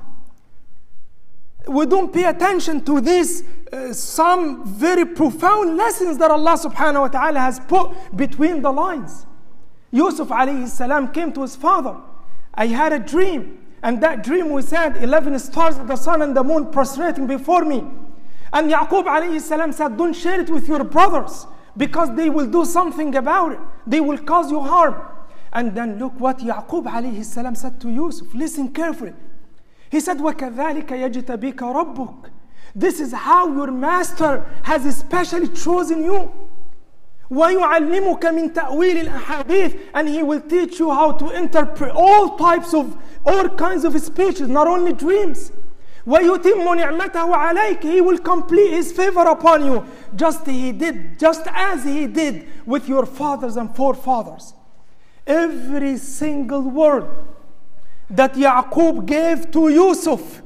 We 1.67 1.85
don't 1.85 2.13
pay 2.13 2.25
attention 2.25 2.83
to 2.85 3.01
these 3.01 3.43
uh, 3.73 3.91
some 3.91 4.65
very 4.65 5.05
profound 5.05 5.77
lessons 5.77 6.17
that 6.19 6.29
Allah 6.29 6.57
subhanahu 6.57 7.01
wa 7.01 7.07
ta'ala 7.07 7.39
has 7.39 7.59
put 7.59 7.91
between 8.15 8.61
the 8.61 8.71
lines. 8.71 9.25
Yusuf 9.91 10.27
alayhi 10.29 10.67
salam 10.67 11.11
came 11.11 11.33
to 11.33 11.41
his 11.41 11.55
father. 11.55 11.95
I 12.53 12.67
had 12.67 12.93
a 12.93 12.99
dream, 12.99 13.65
and 13.81 14.01
that 14.03 14.23
dream 14.23 14.51
we 14.51 14.61
said 14.61 14.97
11 14.97 15.39
stars 15.39 15.77
the 15.77 15.95
sun 15.95 16.21
and 16.21 16.35
the 16.35 16.43
moon 16.43 16.71
prostrating 16.71 17.27
before 17.27 17.65
me. 17.65 17.83
And 18.53 18.71
Yaqub 18.71 19.05
alayhi 19.05 19.41
salam 19.41 19.71
said, 19.71 19.97
Don't 19.97 20.13
share 20.13 20.39
it 20.39 20.49
with 20.49 20.67
your 20.67 20.83
brothers 20.83 21.47
because 21.75 22.15
they 22.15 22.29
will 22.29 22.47
do 22.47 22.63
something 22.65 23.15
about 23.15 23.53
it. 23.53 23.59
They 23.87 23.99
will 23.99 24.17
cause 24.19 24.51
you 24.51 24.61
harm. 24.61 24.95
And 25.51 25.75
then 25.75 25.97
look 25.97 26.19
what 26.19 26.39
Yaqub 26.39 26.85
alayhi 26.85 27.25
salam 27.25 27.55
said 27.55 27.81
to 27.81 27.89
Yusuf. 27.89 28.33
Listen 28.33 28.71
carefully. 28.71 29.13
He 29.90 30.00
said, 30.00 30.18
وَكَذَلِكَ 30.18 30.86
يَجْتَبِيكَ 30.86 31.56
رَبُّكَ 31.56 32.30
This 32.74 33.00
is 33.00 33.12
how 33.12 33.52
your 33.52 33.72
master 33.72 34.46
has 34.62 34.86
especially 34.86 35.48
chosen 35.48 36.04
you. 36.04 36.30
وَيُعَلِّمُكَ 37.30 38.20
مِن 38.20 38.52
تَأْوِيلِ 38.52 39.06
الْأَحَادِيثِ 39.06 39.90
And 39.94 40.08
he 40.08 40.22
will 40.22 40.40
teach 40.40 40.78
you 40.78 40.90
how 40.90 41.12
to 41.12 41.30
interpret 41.30 41.92
all 41.94 42.36
types 42.36 42.74
of, 42.74 42.96
all 43.26 43.48
kinds 43.48 43.84
of 43.84 44.00
speeches, 44.00 44.48
not 44.48 44.66
only 44.66 44.92
dreams. 44.92 45.52
وَيُتِمُّ 46.06 46.64
نِعْمَتَهُ 46.64 47.34
عَلَيْكَ 47.34 47.82
He 47.82 48.00
will 48.00 48.18
complete 48.18 48.70
His 48.72 48.92
favor 48.92 49.22
upon 49.22 49.64
you, 49.64 49.84
just 50.16 50.46
he 50.46 50.72
did, 50.72 51.18
just 51.18 51.46
as 51.52 51.84
He 51.84 52.06
did 52.06 52.48
with 52.66 52.88
your 52.88 53.06
fathers 53.06 53.56
and 53.56 53.74
forefathers. 53.74 54.54
Every 55.26 55.98
single 55.98 56.62
word 56.62 57.06
that 58.09 58.33
Yaqub 58.35 59.05
gave 59.05 59.51
to 59.51 59.69
Yusuf, 59.69 60.41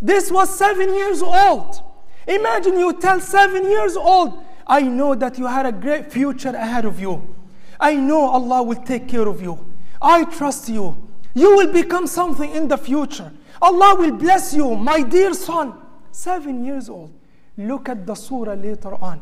this 0.00 0.30
was 0.30 0.56
seven 0.56 0.94
years 0.94 1.22
old. 1.22 1.82
Imagine 2.26 2.78
you 2.78 2.92
tell 3.00 3.20
seven 3.20 3.64
years 3.64 3.96
old, 3.96 4.44
I 4.66 4.82
know 4.82 5.14
that 5.14 5.38
you 5.38 5.46
had 5.46 5.66
a 5.66 5.72
great 5.72 6.12
future 6.12 6.50
ahead 6.50 6.84
of 6.84 7.00
you. 7.00 7.34
I 7.80 7.94
know 7.94 8.26
Allah 8.28 8.62
will 8.62 8.82
take 8.82 9.08
care 9.08 9.26
of 9.26 9.40
you. 9.40 9.72
I 10.00 10.24
trust 10.24 10.68
you. 10.68 10.96
You 11.34 11.56
will 11.56 11.72
become 11.72 12.06
something 12.06 12.50
in 12.50 12.68
the 12.68 12.76
future. 12.76 13.32
Allah 13.60 13.96
will 13.98 14.12
bless 14.12 14.54
you, 14.54 14.76
my 14.76 15.02
dear 15.02 15.32
son. 15.34 15.74
Seven 16.10 16.64
years 16.64 16.88
old. 16.88 17.12
Look 17.56 17.88
at 17.88 18.06
the 18.06 18.14
surah 18.14 18.54
later 18.54 18.94
on. 19.02 19.20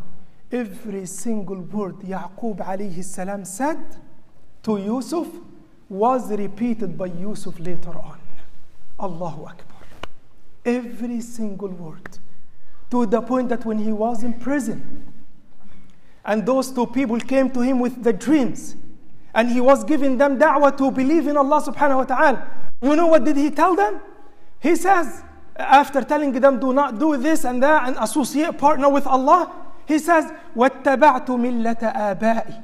Every 0.50 1.06
single 1.06 1.60
word 1.60 1.96
Yaqub 2.00 2.58
alayhi 2.58 3.02
salam 3.04 3.44
said 3.44 3.78
to 4.62 4.78
Yusuf 4.78 5.26
was 5.89 6.31
repeated 6.31 6.97
by 6.97 7.07
Yusuf 7.07 7.59
later 7.59 7.89
on. 7.89 8.19
Allahu 8.99 9.45
Akbar. 9.45 9.83
Every 10.65 11.21
single 11.21 11.69
word. 11.69 12.17
To 12.91 13.05
the 13.05 13.21
point 13.21 13.49
that 13.49 13.65
when 13.65 13.77
he 13.77 13.91
was 13.91 14.23
in 14.23 14.33
prison, 14.33 15.11
and 16.23 16.45
those 16.45 16.71
two 16.71 16.85
people 16.87 17.19
came 17.19 17.49
to 17.51 17.61
him 17.61 17.79
with 17.79 18.03
the 18.03 18.13
dreams, 18.13 18.75
and 19.33 19.49
he 19.49 19.59
was 19.61 19.83
giving 19.83 20.17
them 20.17 20.37
da'wah 20.37 20.77
to 20.77 20.91
believe 20.91 21.27
in 21.27 21.37
Allah 21.37 21.61
subhanahu 21.61 21.97
wa 21.97 22.03
ta'ala. 22.03 22.47
You 22.81 22.95
know 22.95 23.07
what 23.07 23.23
did 23.23 23.37
he 23.37 23.49
tell 23.49 23.75
them? 23.75 24.01
He 24.59 24.75
says, 24.75 25.23
after 25.55 26.03
telling 26.03 26.31
them, 26.33 26.59
do 26.59 26.73
not 26.73 26.99
do 26.99 27.17
this 27.17 27.43
and 27.45 27.61
that 27.63 27.87
and 27.87 27.97
associate 27.99 28.57
partner 28.57 28.89
with 28.89 29.07
Allah, 29.07 29.51
he 29.87 29.99
says, 29.99 30.31
وَاتَّبَعْتُ 30.55 31.25
مِلَّةَ 31.25 31.79
آبَائِ 31.95 32.63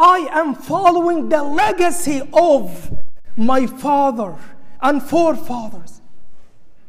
I 0.00 0.30
am 0.32 0.54
following 0.54 1.28
the 1.28 1.42
legacy 1.42 2.22
of 2.32 2.96
my 3.36 3.66
father 3.66 4.34
and 4.80 5.02
forefathers. 5.02 6.00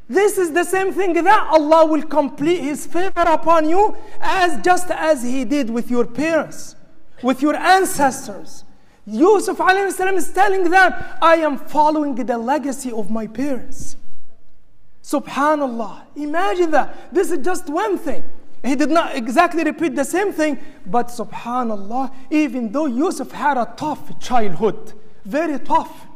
This 0.07 0.37
is 0.37 0.53
the 0.53 0.63
same 0.63 0.93
thing 0.93 1.13
that 1.13 1.47
Allah 1.51 1.85
will 1.85 2.03
complete 2.03 2.61
His 2.61 2.87
favor 2.87 3.25
upon 3.27 3.67
you 3.67 3.97
as 4.21 4.63
just 4.63 4.89
as 4.91 5.23
He 5.23 5.43
did 5.43 5.69
with 5.69 5.91
your 5.91 6.05
parents, 6.05 6.77
with 7.21 7.41
your 7.41 7.55
ancestors. 7.55 8.63
Yusuf 9.05 9.59
is 9.59 10.31
telling 10.31 10.69
them, 10.69 10.93
I 11.21 11.35
am 11.35 11.57
following 11.57 12.15
the 12.15 12.37
legacy 12.37 12.93
of 12.93 13.11
my 13.11 13.27
parents. 13.27 13.97
Subhanallah. 15.03 16.03
Imagine 16.15 16.71
that. 16.71 17.13
This 17.13 17.31
is 17.31 17.43
just 17.43 17.67
one 17.69 17.97
thing. 17.97 18.23
He 18.63 18.75
did 18.75 18.89
not 18.89 19.15
exactly 19.15 19.63
repeat 19.63 19.95
the 19.95 20.03
same 20.03 20.31
thing, 20.31 20.59
but 20.85 21.07
subhanallah, 21.07 22.13
even 22.29 22.71
though 22.71 22.85
Yusuf 22.85 23.31
had 23.31 23.57
a 23.57 23.73
tough 23.75 24.19
childhood, 24.19 24.93
very 25.25 25.57
tough. 25.59 26.07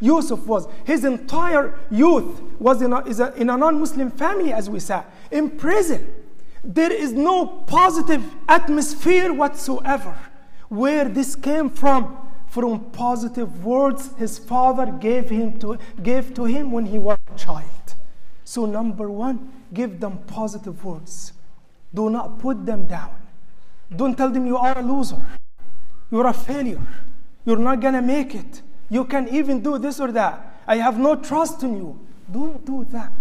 Yusuf 0.00 0.46
was, 0.46 0.66
his 0.84 1.04
entire 1.04 1.78
youth 1.90 2.40
was 2.58 2.80
in 2.80 2.92
a, 2.92 3.00
is 3.04 3.20
a, 3.20 3.34
in 3.34 3.50
a 3.50 3.56
non 3.56 3.78
Muslim 3.78 4.10
family, 4.10 4.52
as 4.52 4.70
we 4.70 4.80
said, 4.80 5.04
in 5.30 5.50
prison. 5.50 6.14
There 6.62 6.92
is 6.92 7.12
no 7.12 7.46
positive 7.46 8.22
atmosphere 8.48 9.32
whatsoever. 9.32 10.16
Where 10.68 11.08
this 11.08 11.34
came 11.34 11.68
from, 11.70 12.16
from 12.46 12.90
positive 12.92 13.64
words 13.64 14.10
his 14.16 14.38
father 14.38 14.86
gave, 14.86 15.28
him 15.28 15.58
to, 15.60 15.78
gave 16.02 16.34
to 16.34 16.44
him 16.44 16.70
when 16.70 16.86
he 16.86 16.98
was 16.98 17.18
a 17.34 17.38
child. 17.38 17.94
So, 18.44 18.66
number 18.66 19.10
one, 19.10 19.52
give 19.72 20.00
them 20.00 20.18
positive 20.26 20.84
words. 20.84 21.32
Do 21.94 22.10
not 22.10 22.38
put 22.38 22.64
them 22.64 22.86
down. 22.86 23.10
Don't 23.94 24.16
tell 24.16 24.30
them 24.30 24.46
you 24.46 24.56
are 24.56 24.78
a 24.78 24.82
loser. 24.82 25.24
You're 26.10 26.26
a 26.26 26.32
failure. 26.32 26.86
You're 27.44 27.58
not 27.58 27.80
going 27.80 27.94
to 27.94 28.02
make 28.02 28.34
it. 28.34 28.62
You 28.88 29.04
can 29.04 29.28
even 29.28 29.62
do 29.62 29.78
this 29.78 30.00
or 30.00 30.12
that. 30.12 30.62
I 30.66 30.76
have 30.76 30.98
no 30.98 31.16
trust 31.16 31.62
in 31.62 31.76
you. 31.76 31.98
Don't 32.30 32.64
do 32.64 32.84
that. 32.90 33.12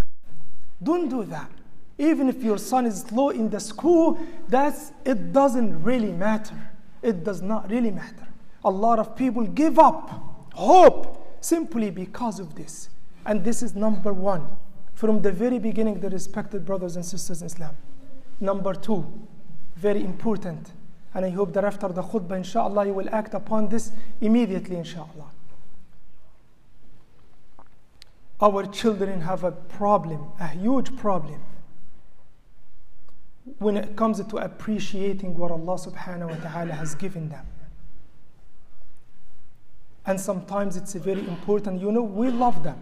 Don't 0.82 1.10
do 1.10 1.24
that. 1.26 1.50
Even 1.98 2.30
if 2.30 2.42
your 2.44 2.58
son 2.58 2.86
is 2.86 3.02
slow 3.02 3.30
in 3.30 3.50
the 3.50 3.60
school, 3.60 4.18
that's 4.48 4.92
it 5.04 5.34
doesn't 5.34 5.84
really 5.84 6.12
matter. 6.12 6.56
It 7.02 7.24
does 7.24 7.42
not 7.42 7.70
really 7.70 7.92
matter. 7.92 8.28
A 8.64 8.70
lot 8.70 9.00
of 9.00 9.16
people 9.16 9.44
give 9.44 9.80
up 9.80 10.50
hope 10.54 11.38
simply 11.42 11.90
because 11.90 12.40
of 12.40 12.56
this. 12.56 12.90
And 13.26 13.44
this 13.44 13.62
is 13.62 13.76
number 13.76 14.14
one 14.14 14.48
from 14.94 15.22
the 15.22 15.32
very 15.32 15.60
beginning, 15.60 16.00
the 16.00 16.10
respected 16.10 16.66
brothers 16.66 16.96
and 16.96 17.06
sisters 17.06 17.42
in 17.42 17.48
Islam. 17.48 17.76
Number 18.40 18.74
two, 18.74 19.06
very 19.76 20.04
important, 20.04 20.72
and 21.14 21.26
I 21.26 21.30
hope 21.30 21.54
that 21.54 21.64
after 21.64 21.90
the 21.90 22.02
khutbah, 22.02 22.38
inshallah, 22.38 22.86
you 22.86 22.94
will 22.94 23.10
act 23.12 23.34
upon 23.34 23.70
this 23.70 23.92
immediately, 24.22 24.78
inshallah. 24.78 25.32
Our 28.42 28.66
children 28.68 29.22
have 29.22 29.44
a 29.44 29.52
problem, 29.52 30.32
a 30.40 30.48
huge 30.48 30.96
problem, 30.96 31.42
when 33.58 33.76
it 33.76 33.96
comes 33.96 34.24
to 34.24 34.38
appreciating 34.38 35.38
what 35.38 35.52
Allah 35.52 35.76
subhanahu 35.76 36.30
wa 36.30 36.50
ta'ala 36.50 36.74
has 36.74 36.96
given 36.96 37.30
them. 37.30 37.46
And 40.06 40.20
sometimes 40.20 40.78
it's 40.78 40.94
very 40.94 41.28
important, 41.28 41.82
you 41.82 41.92
know, 41.92 42.04
we 42.04 42.30
love 42.30 42.64
them 42.64 42.80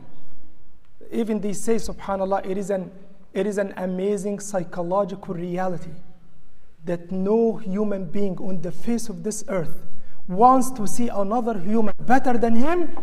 even 1.12 1.40
they 1.40 1.54
say, 1.54 1.76
subhanAllah, 1.76 2.46
it 2.46 2.58
is 2.58 2.70
an, 2.70 2.92
it 3.34 3.46
is 3.46 3.58
an 3.58 3.74
amazing 3.78 4.40
psychological 4.40 5.34
reality 5.34 5.92
that 6.86 7.12
no 7.12 7.58
human 7.58 8.06
being 8.06 8.38
on 8.38 8.62
the 8.62 8.72
face 8.72 9.10
of 9.10 9.24
this 9.24 9.44
earth 9.48 9.84
wants 10.28 10.72
to 10.72 10.88
see 10.88 11.08
another 11.10 11.58
human 11.60 11.94
better 12.00 12.38
than 12.38 12.56
him 12.56 12.98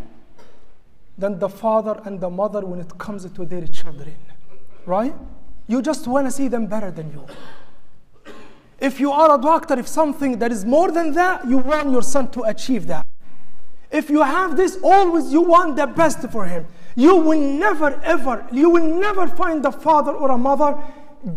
than 1.16 1.38
the 1.38 1.48
father 1.48 2.00
and 2.04 2.20
the 2.20 2.28
mother 2.28 2.64
when 2.66 2.80
it 2.80 2.98
comes 2.98 3.30
to 3.30 3.44
their 3.44 3.66
children. 3.66 4.14
Right? 4.86 5.14
You 5.66 5.80
just 5.80 6.06
want 6.06 6.26
to 6.26 6.30
see 6.30 6.48
them 6.48 6.66
better 6.66 6.90
than 6.90 7.12
you. 7.12 7.26
If 8.80 9.00
you 9.00 9.12
are 9.12 9.38
a 9.38 9.40
doctor, 9.40 9.78
if 9.78 9.86
something 9.86 10.38
that 10.40 10.50
is 10.50 10.64
more 10.64 10.90
than 10.90 11.12
that, 11.12 11.46
you 11.46 11.58
want 11.58 11.90
your 11.90 12.02
son 12.02 12.30
to 12.32 12.42
achieve 12.42 12.86
that. 12.88 13.06
If 13.90 14.10
you 14.10 14.22
have 14.22 14.56
this, 14.56 14.76
always 14.82 15.32
you 15.32 15.40
want 15.40 15.76
the 15.76 15.86
best 15.86 16.28
for 16.30 16.44
him. 16.44 16.66
You 16.96 17.16
will 17.16 17.40
never, 17.40 18.00
ever, 18.02 18.46
you 18.52 18.70
will 18.70 18.86
never 18.98 19.26
find 19.26 19.64
a 19.66 19.72
father 19.72 20.12
or 20.12 20.30
a 20.30 20.38
mother 20.38 20.78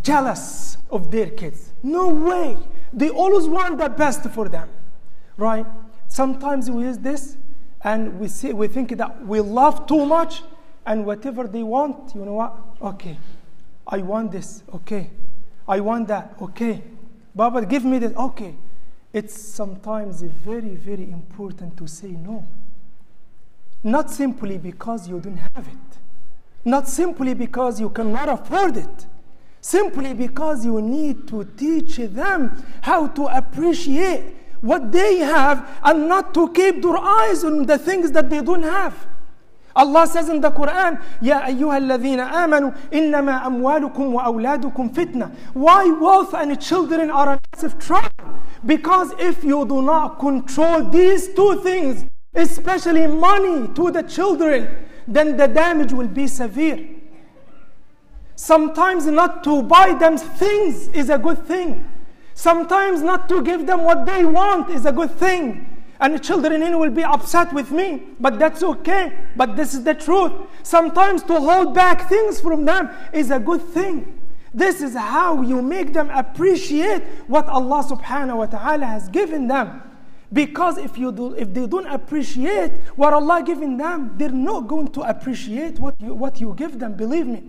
jealous 0.02 0.78
of 0.92 1.12
their 1.12 1.30
kids. 1.30 1.74
No 1.84 2.10
way. 2.10 2.58
They 2.94 3.10
always 3.10 3.48
want 3.48 3.78
the 3.80 3.90
best 3.90 4.24
for 4.30 4.50
them. 4.50 4.70
Right? 5.38 5.66
Sometimes 6.08 6.70
we 6.70 6.84
use 6.84 6.98
this 6.98 7.38
and 7.84 8.20
we, 8.20 8.28
see, 8.28 8.54
we 8.54 8.68
think 8.68 8.98
that 8.98 9.26
we 9.26 9.40
love 9.40 9.88
too 9.88 10.06
much 10.06 10.44
and 10.86 11.06
whatever 11.06 11.48
they 11.48 11.64
want, 11.64 12.16
you 12.16 12.24
know 12.26 12.34
what? 12.34 12.58
Okay. 12.82 13.18
I 13.86 14.00
want 14.00 14.32
this. 14.32 14.64
Okay. 14.74 15.12
I 15.68 15.80
want 15.80 16.08
that. 16.08 16.36
Okay. 16.42 16.82
Baba, 17.36 17.66
give 17.66 17.84
me 17.86 18.00
this. 18.00 18.16
Okay. 18.16 18.56
It's 19.14 19.40
sometimes 19.40 20.22
very, 20.22 20.76
very 20.76 21.04
important 21.12 21.78
to 21.78 21.88
say 21.88 22.10
no. 22.10 22.46
Not 23.87 24.11
simply 24.11 24.59
because 24.59 25.09
you 25.09 25.19
don't 25.21 25.39
have 25.39 25.67
it, 25.67 25.99
not 26.65 26.89
simply 26.89 27.35
because 27.35 27.81
you 27.81 27.91
cannot 27.91 28.29
afford 28.29 28.77
it, 28.77 29.07
simply 29.61 30.15
because 30.15 30.65
you 30.65 30.81
need 30.81 31.27
to 31.29 31.45
teach 31.57 31.97
them 31.97 32.65
how 32.83 33.09
to 33.09 33.27
appreciate 33.27 34.37
what 34.61 34.93
they 34.93 35.19
have 35.19 35.69
and 35.83 36.09
not 36.09 36.33
to 36.35 36.53
keep 36.53 36.81
their 36.81 36.97
eyes 36.97 37.43
on 37.43 37.67
the 37.67 37.77
things 37.77 38.13
that 38.13 38.31
they 38.31 38.41
don't 38.41 38.63
have. 38.63 39.07
Allah 39.75 40.07
says 40.07 40.29
in 40.29 40.41
the 40.41 40.51
Quran, 40.51 41.03
Ya 41.21 41.47
أيها 41.47 41.79
الذين 41.79 42.21
آمنوا 42.21 42.73
إنما 42.93 43.47
أموالكم 43.47 44.15
وأولادكم 44.15 44.93
فتنة. 44.93 45.35
Why 45.55 45.91
wealth 45.91 46.35
and 46.35 46.61
children 46.61 47.11
are 47.11 47.31
a 47.31 47.41
massive 47.53 47.79
trouble? 47.79 48.11
Because 48.65 49.13
if 49.19 49.43
you 49.43 49.67
do 49.67 49.83
not 49.83 50.19
control 50.21 50.85
these 50.91 51.35
two 51.35 51.61
things, 51.63 52.05
especially 52.38 53.08
money 53.08 53.68
to 53.74 53.92
the 53.92 54.04
children, 54.04 54.86
then 55.08 55.36
the 55.38 55.48
damage 55.48 55.92
will 55.92 56.08
be 56.08 56.28
severe. 56.28 56.88
Sometimes 58.36 59.08
not 59.08 59.44
to 59.46 59.64
buy 59.64 59.94
them 59.94 60.18
things 60.18 60.90
is 60.90 61.10
a 61.10 61.18
good 61.18 61.46
thing. 61.46 61.90
Sometimes 62.36 63.02
not 63.02 63.28
to 63.30 63.42
give 63.42 63.66
them 63.66 63.84
what 63.84 64.06
they 64.06 64.24
want 64.24 64.70
is 64.70 64.86
a 64.86 64.92
good 64.92 65.12
thing. 65.12 65.74
And 66.00 66.14
the 66.14 66.20
children 66.20 66.62
in 66.62 66.78
will 66.78 66.92
be 66.92 67.04
upset 67.04 67.52
with 67.52 67.72
me, 67.72 68.04
but 68.20 68.38
that's 68.38 68.62
okay. 68.62 69.18
But 69.36 69.56
this 69.56 69.74
is 69.74 69.84
the 69.84 69.96
truth. 69.96 70.32
Sometimes 70.62 71.24
to 71.24 71.34
hold 71.40 71.74
back 71.74 72.08
things 72.08 72.40
from 72.40 72.66
them 72.66 72.92
is 73.12 73.32
a 73.32 73.40
good 73.40 73.62
thing. 73.62 74.22
This 74.54 74.82
is 74.82 74.96
how 74.96 75.42
you 75.42 75.64
make 75.64 75.94
them 75.94 76.12
appreciate 76.12 77.04
what 77.26 77.48
Allah 77.48 77.84
subhanahu 77.84 78.38
wa 78.38 78.46
ta'ala 78.46 78.86
has 78.86 79.10
given 79.10 79.48
them. 79.48 79.82
Because 80.32 80.78
if, 80.78 80.98
you 80.98 81.12
do, 81.12 81.34
if 81.34 81.54
they 81.54 81.66
don't 81.68 81.88
appreciate 81.88 82.72
what 82.96 83.14
Allah 83.14 83.42
giving 83.46 83.78
them, 83.78 84.14
they're 84.18 84.30
not 84.30 84.68
going 84.68 84.90
to 84.90 85.02
appreciate 85.02 85.80
what 85.80 85.96
you, 86.02 86.14
what 86.14 86.42
you 86.42 86.54
give 86.56 86.80
them, 86.80 86.94
believe 86.94 87.28
me. 87.28 87.44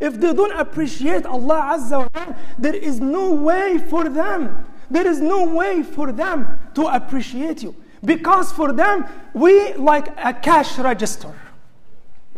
If 0.00 0.20
they 0.20 0.32
don't 0.32 0.58
appreciate 0.58 1.24
Allah 1.26 1.76
Azza 1.76 1.98
wa 1.98 2.08
Jal, 2.14 2.36
there 2.58 2.74
is 2.74 3.00
no 3.00 3.32
way 3.32 3.78
for 3.78 4.08
them. 4.08 4.66
There 4.90 5.06
is 5.06 5.20
no 5.20 5.44
way 5.44 5.82
for 5.82 6.10
them 6.12 6.58
to 6.74 6.86
appreciate 6.86 7.62
you. 7.62 7.74
Because 8.04 8.52
for 8.52 8.72
them, 8.72 9.06
we 9.32 9.72
like 9.74 10.08
a 10.18 10.34
cash 10.34 10.78
register. 10.78 11.32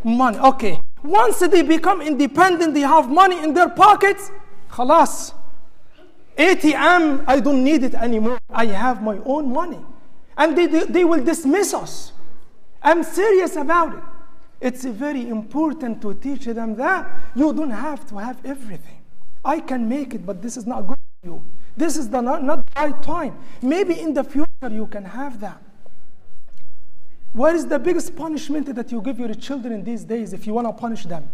Money, 0.04 0.38
okay. 0.38 0.80
Once 1.02 1.38
they 1.40 1.62
become 1.62 2.00
independent, 2.02 2.74
they 2.74 2.80
have 2.80 3.08
money 3.10 3.42
in 3.42 3.54
their 3.54 3.68
pockets, 3.68 4.30
khalas. 4.70 5.32
ATM, 6.36 7.24
I 7.26 7.40
don't 7.40 7.64
need 7.64 7.82
it 7.82 7.94
anymore. 7.94 8.38
I 8.50 8.66
have 8.66 9.02
my 9.02 9.18
own 9.24 9.52
money. 9.52 9.80
And 10.36 10.56
they, 10.56 10.66
they, 10.66 10.84
they 10.84 11.04
will 11.04 11.24
dismiss 11.24 11.72
us. 11.72 12.12
I'm 12.82 13.02
serious 13.02 13.56
about 13.56 13.96
it. 13.96 14.04
It's 14.60 14.84
very 14.84 15.28
important 15.28 16.02
to 16.02 16.14
teach 16.14 16.44
them 16.44 16.76
that 16.76 17.10
you 17.34 17.52
don't 17.52 17.70
have 17.70 18.06
to 18.08 18.18
have 18.18 18.44
everything. 18.44 18.98
I 19.44 19.60
can 19.60 19.88
make 19.88 20.14
it, 20.14 20.26
but 20.26 20.42
this 20.42 20.56
is 20.56 20.66
not 20.66 20.86
good 20.86 20.98
for 21.22 21.28
you. 21.28 21.42
This 21.76 21.96
is 21.96 22.08
the 22.08 22.20
not, 22.20 22.42
not 22.42 22.64
the 22.66 22.72
right 22.76 23.02
time. 23.02 23.38
Maybe 23.62 23.98
in 24.00 24.14
the 24.14 24.24
future 24.24 24.48
you 24.70 24.86
can 24.86 25.04
have 25.04 25.40
that. 25.40 25.62
What 27.32 27.54
is 27.54 27.66
the 27.66 27.78
biggest 27.78 28.16
punishment 28.16 28.74
that 28.74 28.90
you 28.90 29.02
give 29.02 29.18
your 29.18 29.34
children 29.34 29.84
these 29.84 30.04
days 30.04 30.32
if 30.32 30.46
you 30.46 30.54
want 30.54 30.66
to 30.68 30.72
punish 30.72 31.04
them? 31.04 31.28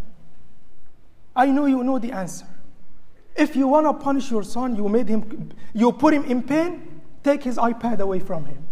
I 1.35 1.47
know 1.47 1.67
you 1.67 1.83
know 1.85 1.99
the 1.99 2.13
answer. 2.13 2.47
If 3.35 3.57
you 3.57 3.67
want 3.69 3.87
to 3.87 3.95
punish 3.95 4.31
your 4.31 4.43
son, 4.43 4.77
you 4.77 4.89
made 4.89 5.09
him, 5.09 5.53
you 5.73 5.93
put 5.93 6.15
him 6.15 6.25
in 6.25 6.43
pain, 6.43 7.01
take 7.23 7.43
his 7.43 7.57
iPad 7.57 8.01
away 8.01 8.21
from 8.21 8.45
him. 8.45 8.67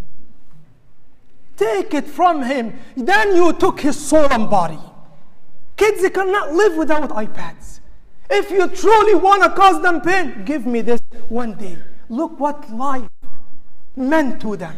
Take 1.57 1.93
it 1.95 2.07
from 2.07 2.43
him. 2.43 2.79
Then 2.97 3.37
you 3.37 3.53
took 3.53 3.81
his 3.81 3.99
soul 3.99 4.27
and 4.31 4.49
body. 4.49 4.79
Kids 5.77 6.03
they 6.03 6.11
cannot 6.11 6.53
live 6.53 6.77
without 6.77 7.11
iPads. 7.11 7.81
If 8.29 8.51
you 8.51 8.69
truly 8.69 9.15
want 9.15 9.43
to 9.43 9.51
cause 9.51 9.83
them 9.83 10.01
pain, 10.01 10.45
give 10.45 10.67
me 10.67 10.83
this 10.83 11.01
one 11.29 11.55
day. 11.55 11.77
Look 12.09 12.39
what 12.39 12.71
life 12.71 13.09
meant 13.97 14.41
to 14.43 14.57
them. 14.57 14.77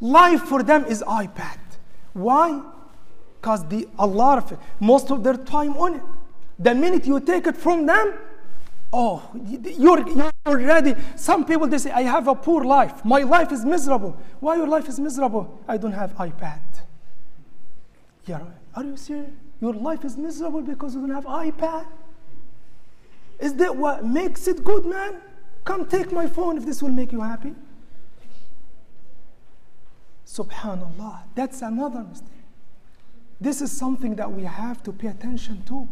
Life 0.00 0.42
for 0.42 0.62
them 0.62 0.84
is 0.84 1.02
iPad. 1.02 1.58
Why? 2.12 2.62
Because 3.40 3.66
the 3.68 3.88
a 3.98 4.06
lot 4.06 4.38
of 4.38 4.52
it, 4.52 4.58
most 4.80 5.10
of 5.10 5.22
their 5.22 5.36
time 5.36 5.76
on 5.76 5.94
it. 5.96 6.02
The 6.58 6.74
minute 6.74 7.06
you 7.06 7.20
take 7.20 7.46
it 7.46 7.56
from 7.56 7.86
them, 7.86 8.14
oh, 8.92 9.30
you're, 9.44 10.08
you're 10.08 10.30
already. 10.46 10.94
Some 11.16 11.44
people 11.44 11.66
they 11.66 11.78
say, 11.78 11.90
I 11.90 12.02
have 12.02 12.28
a 12.28 12.34
poor 12.34 12.64
life. 12.64 13.04
My 13.04 13.20
life 13.20 13.52
is 13.52 13.64
miserable. 13.64 14.16
Why 14.40 14.56
your 14.56 14.68
life 14.68 14.88
is 14.88 14.98
miserable? 14.98 15.60
I 15.68 15.76
don't 15.76 15.92
have 15.92 16.14
iPad. 16.16 16.60
Yeah, 18.26 18.42
are 18.74 18.84
you 18.84 18.96
serious? 18.96 19.30
Your 19.60 19.74
life 19.74 20.04
is 20.04 20.16
miserable 20.16 20.62
because 20.62 20.94
you 20.94 21.00
don't 21.00 21.10
have 21.10 21.24
iPad. 21.24 21.86
Is 23.38 23.54
that 23.54 23.74
what 23.74 24.04
makes 24.04 24.46
it 24.48 24.64
good, 24.64 24.84
man? 24.84 25.20
Come 25.64 25.86
take 25.86 26.12
my 26.12 26.26
phone 26.26 26.56
if 26.56 26.64
this 26.64 26.82
will 26.82 26.90
make 26.90 27.12
you 27.12 27.20
happy. 27.20 27.54
Subhanallah, 30.26 31.20
that's 31.34 31.62
another 31.62 32.04
mistake. 32.04 32.28
This 33.40 33.62
is 33.62 33.70
something 33.70 34.16
that 34.16 34.30
we 34.30 34.44
have 34.44 34.82
to 34.82 34.92
pay 34.92 35.08
attention 35.08 35.62
to. 35.64 35.88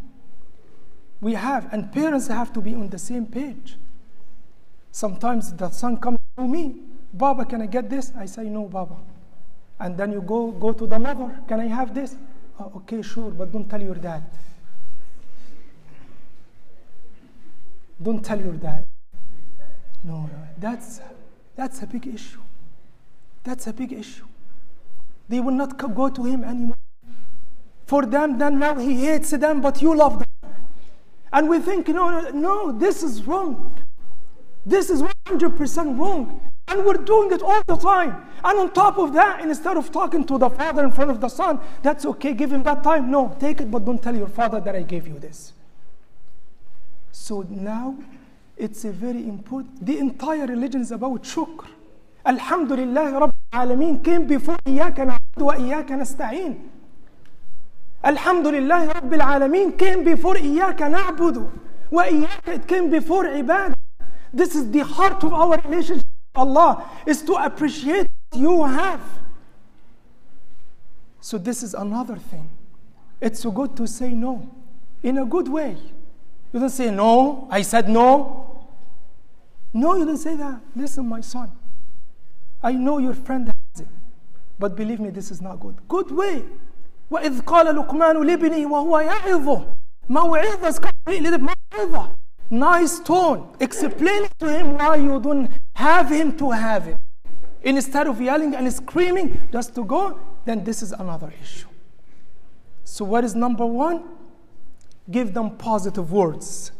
We 1.20 1.34
have, 1.34 1.72
and 1.72 1.92
parents 1.92 2.26
have 2.28 2.52
to 2.52 2.60
be 2.60 2.74
on 2.74 2.88
the 2.88 2.98
same 2.98 3.26
page. 3.26 3.76
Sometimes 4.92 5.52
the 5.52 5.70
son 5.70 5.96
comes 5.96 6.18
to 6.36 6.46
me, 6.46 6.76
Baba, 7.12 7.44
can 7.44 7.62
I 7.62 7.66
get 7.66 7.88
this? 7.88 8.12
I 8.16 8.26
say, 8.26 8.44
No, 8.44 8.64
Baba. 8.64 8.96
And 9.78 9.96
then 9.96 10.12
you 10.12 10.22
go, 10.22 10.50
go 10.52 10.72
to 10.72 10.86
the 10.86 10.98
mother, 10.98 11.40
Can 11.48 11.60
I 11.60 11.66
have 11.66 11.94
this? 11.94 12.16
Oh, 12.58 12.72
okay, 12.76 13.02
sure, 13.02 13.30
but 13.30 13.52
don't 13.52 13.68
tell 13.68 13.82
your 13.82 13.94
dad. 13.94 14.24
Don't 18.02 18.24
tell 18.24 18.40
your 18.40 18.54
dad. 18.54 18.84
No, 20.04 20.22
no, 20.22 20.48
that's, 20.58 21.00
that's 21.54 21.82
a 21.82 21.86
big 21.86 22.06
issue. 22.06 22.40
That's 23.42 23.66
a 23.66 23.72
big 23.72 23.92
issue. 23.92 24.26
They 25.28 25.40
will 25.40 25.52
not 25.52 25.76
go 25.94 26.08
to 26.08 26.24
him 26.24 26.44
anymore. 26.44 26.76
For 27.86 28.04
them, 28.04 28.38
then 28.38 28.58
now 28.58 28.76
he 28.76 28.94
hates 29.06 29.30
them, 29.30 29.60
but 29.60 29.80
you 29.80 29.96
love 29.96 30.18
them. 30.18 30.25
And 31.35 31.49
we 31.49 31.59
think, 31.59 31.87
no, 31.87 32.09
no, 32.09 32.29
no, 32.29 32.71
this 32.71 33.03
is 33.03 33.25
wrong. 33.25 33.77
This 34.65 34.89
is 34.89 35.01
100% 35.27 35.97
wrong. 35.99 36.41
And 36.67 36.85
we're 36.85 36.93
doing 36.93 37.31
it 37.31 37.41
all 37.41 37.61
the 37.67 37.77
time. 37.77 38.25
And 38.43 38.59
on 38.59 38.73
top 38.73 38.97
of 38.97 39.13
that, 39.13 39.41
instead 39.41 39.77
of 39.77 39.91
talking 39.91 40.25
to 40.25 40.37
the 40.37 40.49
father 40.49 40.83
in 40.83 40.91
front 40.91 41.11
of 41.11 41.19
the 41.19 41.29
son, 41.29 41.59
that's 41.81 42.05
okay, 42.05 42.33
give 42.33 42.51
him 42.51 42.63
that 42.63 42.83
time. 42.83 43.09
No, 43.09 43.35
take 43.39 43.61
it, 43.61 43.71
but 43.71 43.85
don't 43.85 44.01
tell 44.01 44.15
your 44.15 44.27
father 44.27 44.59
that 44.61 44.75
I 44.75 44.83
gave 44.83 45.07
you 45.07 45.19
this. 45.19 45.53
So 47.11 47.45
now, 47.49 47.97
it's 48.57 48.85
a 48.85 48.91
very 48.91 49.27
important, 49.27 49.85
the 49.85 49.97
entire 49.97 50.45
religion 50.45 50.81
is 50.81 50.91
about 50.91 51.23
shukr. 51.23 51.67
Alhamdulillah, 52.25 53.11
Rabbil 53.21 53.31
Alameen 53.53 54.03
came 54.03 54.27
before 54.27 54.57
إياك 54.67 54.99
نعبد 54.99 55.41
وإياك 55.41 55.91
نستعين. 55.91 56.69
Alhamdulillah 58.06 58.94
Rabbil 58.94 59.20
Alameen 59.20 59.76
came 59.76 60.04
before 60.04 60.36
Iyaka 60.36 60.88
na'budu. 60.88 61.50
Where 61.90 62.08
Iyaka, 62.08 62.54
it 62.54 62.68
came 62.68 62.88
before 62.88 63.24
ibadah. 63.24 63.74
This 64.32 64.54
is 64.54 64.70
the 64.70 64.84
heart 64.84 65.24
of 65.24 65.32
our 65.32 65.58
relationship 65.64 66.06
with 66.06 66.36
Allah, 66.36 66.88
is 67.04 67.22
to 67.22 67.34
appreciate 67.34 68.06
what 68.30 68.40
you 68.40 68.64
have. 68.64 69.00
So 71.20 71.36
this 71.36 71.64
is 71.64 71.74
another 71.74 72.14
thing. 72.14 72.48
It's 73.20 73.40
so 73.40 73.50
good 73.50 73.76
to 73.76 73.88
say 73.88 74.10
no 74.10 74.48
in 75.02 75.18
a 75.18 75.24
good 75.24 75.48
way. 75.48 75.76
You 76.52 76.60
don't 76.60 76.70
say, 76.70 76.92
no, 76.92 77.48
I 77.50 77.62
said 77.62 77.88
no. 77.88 78.68
No, 79.72 79.96
you 79.96 80.04
don't 80.04 80.16
say 80.16 80.36
that. 80.36 80.60
Listen, 80.76 81.08
my 81.08 81.20
son, 81.20 81.50
I 82.62 82.72
know 82.72 82.98
your 82.98 83.14
friend 83.14 83.48
has 83.48 83.80
it, 83.80 83.88
but 84.60 84.76
believe 84.76 85.00
me, 85.00 85.10
this 85.10 85.32
is 85.32 85.42
not 85.42 85.58
good. 85.58 85.76
Good 85.88 86.12
way. 86.12 86.44
وإذ 87.11 87.41
قال 87.41 87.75
لقمان 87.75 88.23
لابنه 88.27 88.71
وهو 88.71 88.99
يعظه 88.99 89.65
موعظة 90.09 90.79
موعظة 91.73 92.11
nice 92.51 92.99
tone 92.99 93.47
explain 93.59 94.27
to 94.39 94.47
him 94.47 94.77
why 94.77 94.95
you 94.95 95.19
don't 95.19 95.49
have 95.75 96.09
him 96.09 96.35
to 96.37 96.51
have 96.51 96.87
it 96.87 96.97
instead 97.63 98.07
of 98.07 98.19
yelling 98.19 98.53
and 98.55 98.71
screaming 98.73 99.39
just 99.51 99.73
to 99.73 99.83
go 99.85 100.19
then 100.45 100.63
this 100.63 100.81
is 100.81 100.91
another 100.91 101.31
issue 101.41 101.67
so 102.83 103.05
what 103.05 103.23
is 103.23 103.35
number 103.35 103.65
one 103.65 104.03
give 105.09 105.33
them 105.33 105.51
positive 105.57 106.11
words 106.11 106.71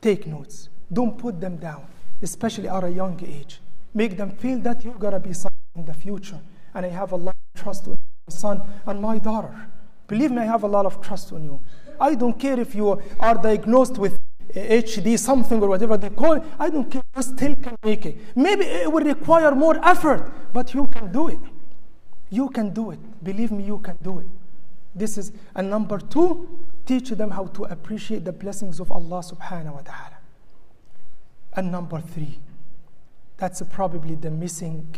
take 0.00 0.26
notes 0.26 0.68
don't 0.92 1.16
put 1.18 1.40
them 1.40 1.56
down 1.56 1.86
especially 2.20 2.68
at 2.68 2.82
a 2.82 2.90
young 2.90 3.18
age 3.24 3.60
make 3.94 4.16
them 4.16 4.30
feel 4.30 4.58
that 4.58 4.84
you're 4.84 4.94
going 4.94 5.12
to 5.12 5.20
be 5.20 5.32
something 5.32 5.76
in 5.76 5.84
the 5.84 5.94
future 5.94 6.40
and 6.74 6.84
i 6.84 6.88
have 6.88 7.12
a 7.12 7.16
lot 7.16 7.36
of 7.54 7.62
trust 7.62 7.86
in 7.86 7.92
my 7.92 8.05
son 8.29 8.61
and 8.85 9.01
my 9.01 9.17
daughter 9.17 9.53
believe 10.07 10.31
me 10.31 10.39
i 10.39 10.45
have 10.45 10.63
a 10.63 10.67
lot 10.67 10.85
of 10.85 11.01
trust 11.01 11.31
on 11.33 11.43
you 11.43 11.59
i 11.99 12.13
don't 12.13 12.39
care 12.39 12.59
if 12.59 12.75
you 12.75 13.01
are 13.19 13.35
diagnosed 13.35 13.97
with 13.97 14.17
HD 14.53 15.19
something 15.19 15.61
or 15.61 15.67
whatever 15.67 15.97
they 15.97 16.09
call 16.09 16.33
it. 16.33 16.43
I 16.57 16.69
don't 16.69 16.89
care. 16.89 17.01
You 17.15 17.21
still 17.21 17.55
can 17.55 17.75
make 17.83 18.05
it. 18.05 18.17
Maybe 18.35 18.63
it 18.65 18.91
will 18.91 19.03
require 19.03 19.53
more 19.53 19.77
effort, 19.85 20.31
but 20.53 20.73
you 20.73 20.87
can 20.87 21.11
do 21.11 21.27
it. 21.27 21.39
You 22.29 22.49
can 22.49 22.73
do 22.73 22.91
it. 22.91 23.23
Believe 23.23 23.51
me, 23.51 23.63
you 23.63 23.79
can 23.79 23.97
do 24.01 24.19
it. 24.19 24.27
This 24.95 25.17
is, 25.17 25.31
and 25.55 25.69
number 25.69 25.99
two, 25.99 26.65
teach 26.85 27.09
them 27.09 27.29
how 27.29 27.47
to 27.47 27.65
appreciate 27.65 28.25
the 28.25 28.31
blessings 28.31 28.79
of 28.79 28.91
Allah 28.91 29.19
subhanahu 29.19 29.73
wa 29.73 29.81
ta'ala. 29.81 30.17
And 31.55 31.71
number 31.71 32.01
three, 32.01 32.39
that's 33.37 33.61
probably 33.69 34.15
the 34.15 34.31
missing 34.31 34.95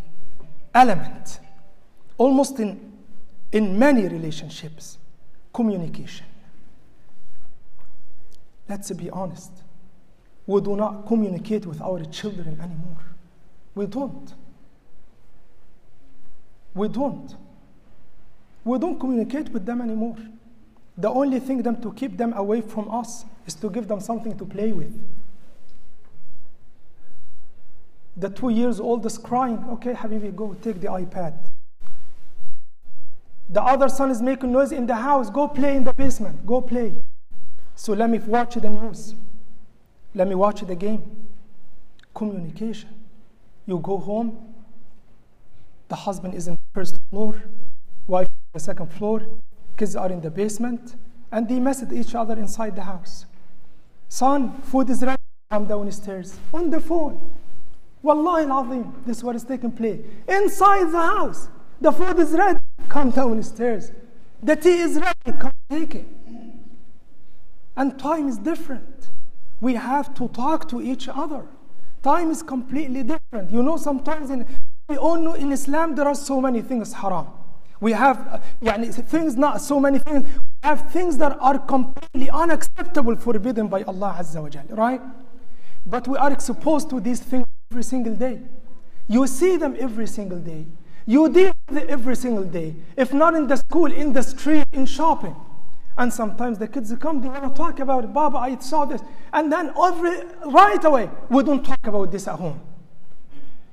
element, 0.74 1.40
almost 2.18 2.60
in, 2.60 2.94
in 3.52 3.78
many 3.78 4.08
relationships 4.08 4.98
communication. 5.54 6.26
Let's 8.68 8.92
be 8.92 9.10
honest. 9.10 9.52
We 10.46 10.62
do 10.62 10.76
not 10.76 11.08
communicate 11.08 11.66
with 11.66 11.82
our 11.82 12.04
children 12.06 12.60
anymore. 12.60 13.04
We 13.76 13.86
don't. 13.88 14.34
We 16.74 16.88
don't. 16.88 17.36
We 18.64 18.78
don't 18.78 19.00
communicate 19.00 19.50
with 19.50 19.66
them 19.66 19.82
anymore. 19.82 20.16
The 20.98 21.10
only 21.10 21.40
thing 21.40 21.64
them 21.64 21.82
to 21.82 21.94
keep 21.94 22.18
them 22.18 22.34
away 22.34 22.62
from 22.62 22.90
us 22.94 23.26
is 23.48 23.56
to 23.56 23.70
give 23.70 23.88
them 23.88 24.00
something 24.00 24.38
to 24.38 24.46
play 24.46 24.72
with. 24.72 24.94
The 28.18 28.30
two 28.30 28.50
years 28.50 28.80
old 28.80 29.06
is 29.06 29.18
crying. 29.18 29.64
Okay, 29.70 29.94
Habibi, 29.94 30.36
go 30.36 30.54
take 30.62 30.82
the 30.82 30.88
iPad. 30.88 31.49
The 33.50 33.64
other 33.64 33.90
son 33.90 34.12
is 34.12 34.22
making 34.22 34.52
noise 34.52 34.72
in 34.72 34.86
the 34.86 34.96
house. 34.96 35.30
Go 35.30 35.48
play 35.48 35.76
in 35.76 35.84
the 35.84 35.94
basement. 35.94 36.46
Go 36.46 36.62
play. 36.62 37.02
So 37.76 37.94
let 37.94 38.10
me 38.10 38.20
watch 38.20 38.56
the 38.56 38.70
news. 38.70 39.16
Let 40.14 40.28
me 40.28 40.36
watch 40.36 40.62
the 40.62 40.76
game. 40.76 41.28
Communication. 42.14 42.90
You 43.66 43.80
go 43.80 43.98
home. 43.98 44.38
The 45.88 45.96
husband 45.96 46.36
is 46.36 46.48
in 46.48 46.54
the 46.54 46.60
first 46.74 47.00
floor. 47.10 47.42
Wife 48.06 48.28
on 48.28 48.50
the 48.54 48.60
second 48.60 48.94
floor. 48.94 49.26
Kids 49.78 49.96
are 49.96 50.12
in 50.12 50.22
the 50.22 50.30
basement. 50.30 50.96
And 51.32 51.48
they 51.50 51.60
message 51.60 51.92
each 51.92 52.14
other 52.14 52.38
inside 52.38 52.76
the 52.76 52.84
house. 52.84 53.26
Son, 54.10 54.62
food 54.62 54.90
is 54.92 55.02
ready. 55.02 55.22
Come 55.50 55.66
downstairs. 55.66 56.38
On 56.54 56.70
the 56.70 56.80
phone. 56.80 57.32
Wallahi 58.04 58.46
al 58.46 58.64
This 59.06 59.18
is 59.18 59.24
what 59.24 59.36
is 59.36 59.44
taking 59.44 59.72
place. 59.72 60.00
Inside 60.28 60.92
the 60.92 61.02
house. 61.02 61.50
The 61.82 61.92
food 61.92 62.20
is 62.20 62.32
ready. 62.32 62.59
Come 62.89 63.11
downstairs. 63.11 63.93
The 64.43 64.57
tea 64.57 64.79
is 64.79 64.97
ready. 64.97 65.39
Come 65.39 65.53
take 65.71 65.95
it. 65.95 66.07
And 67.77 67.99
time 67.99 68.29
is 68.29 68.39
different. 68.39 69.11
We 69.61 69.75
have 69.75 70.15
to 70.15 70.29
talk 70.29 70.69
to 70.69 70.81
each 70.81 71.09
other. 71.09 71.47
Time 72.03 72.31
is 72.31 72.43
completely 72.43 73.03
different. 73.03 73.51
You 73.51 73.63
know, 73.63 73.77
sometimes 73.77 74.31
in, 74.31 74.47
we 74.89 74.97
all 74.97 75.19
know 75.19 75.35
in 75.35 75.51
Islam 75.53 75.95
there 75.95 76.07
are 76.07 76.15
so 76.15 76.41
many 76.41 76.61
things 76.61 76.93
haram. 76.93 77.27
We 77.81 77.93
have 77.93 78.19
uh, 78.29 78.39
يعني, 78.63 78.95
things, 79.09 79.37
not 79.37 79.61
so 79.61 79.81
many 79.81 79.99
things. 79.99 80.23
We 80.23 80.41
have 80.63 80.91
things 80.93 81.17
that 81.19 81.37
are 81.41 81.59
completely 81.59 82.31
unacceptable, 82.31 83.17
forbidden 83.17 83.69
by 83.69 83.83
Allah 83.83 84.17
Azza 84.21 84.43
wa 84.43 84.49
Jal, 84.49 84.65
right? 84.71 85.01
But 85.87 86.07
we 86.09 86.17
are 86.17 86.33
exposed 86.33 86.91
to 86.91 87.01
these 87.01 87.21
things 87.21 87.47
every 87.71 87.83
single 87.83 88.15
day. 88.15 88.41
You 89.09 89.27
see 89.27 89.57
them 89.57 89.77
every 89.79 90.07
single 90.07 90.39
day. 90.39 90.67
You 91.06 91.30
deal 91.30 91.54
with 91.68 91.78
it 91.84 91.90
every 91.90 92.16
single 92.16 92.44
day. 92.44 92.76
If 92.96 93.14
not 93.14 93.36
in 93.36 93.48
the 93.48 93.58
school, 93.58 93.92
in 93.92 94.14
the 94.14 94.22
street, 94.22 94.66
in 94.72 94.86
shopping. 94.86 95.36
And 95.98 96.14
sometimes 96.14 96.58
the 96.58 96.68
kids 96.68 96.94
come, 97.00 97.20
they 97.20 97.28
want 97.28 97.44
to 97.44 97.50
talk 97.50 97.80
about 97.80 98.06
it. 98.06 98.14
Baba, 98.14 98.38
I 98.38 98.58
saw 98.60 98.86
this. 98.86 99.02
And 99.34 99.52
then 99.52 99.74
every, 99.82 100.22
right 100.46 100.84
away, 100.84 101.10
we 101.30 101.44
don't 101.44 101.64
talk 101.64 101.86
about 101.86 102.12
this 102.12 102.28
at 102.28 102.36
home. 102.36 102.62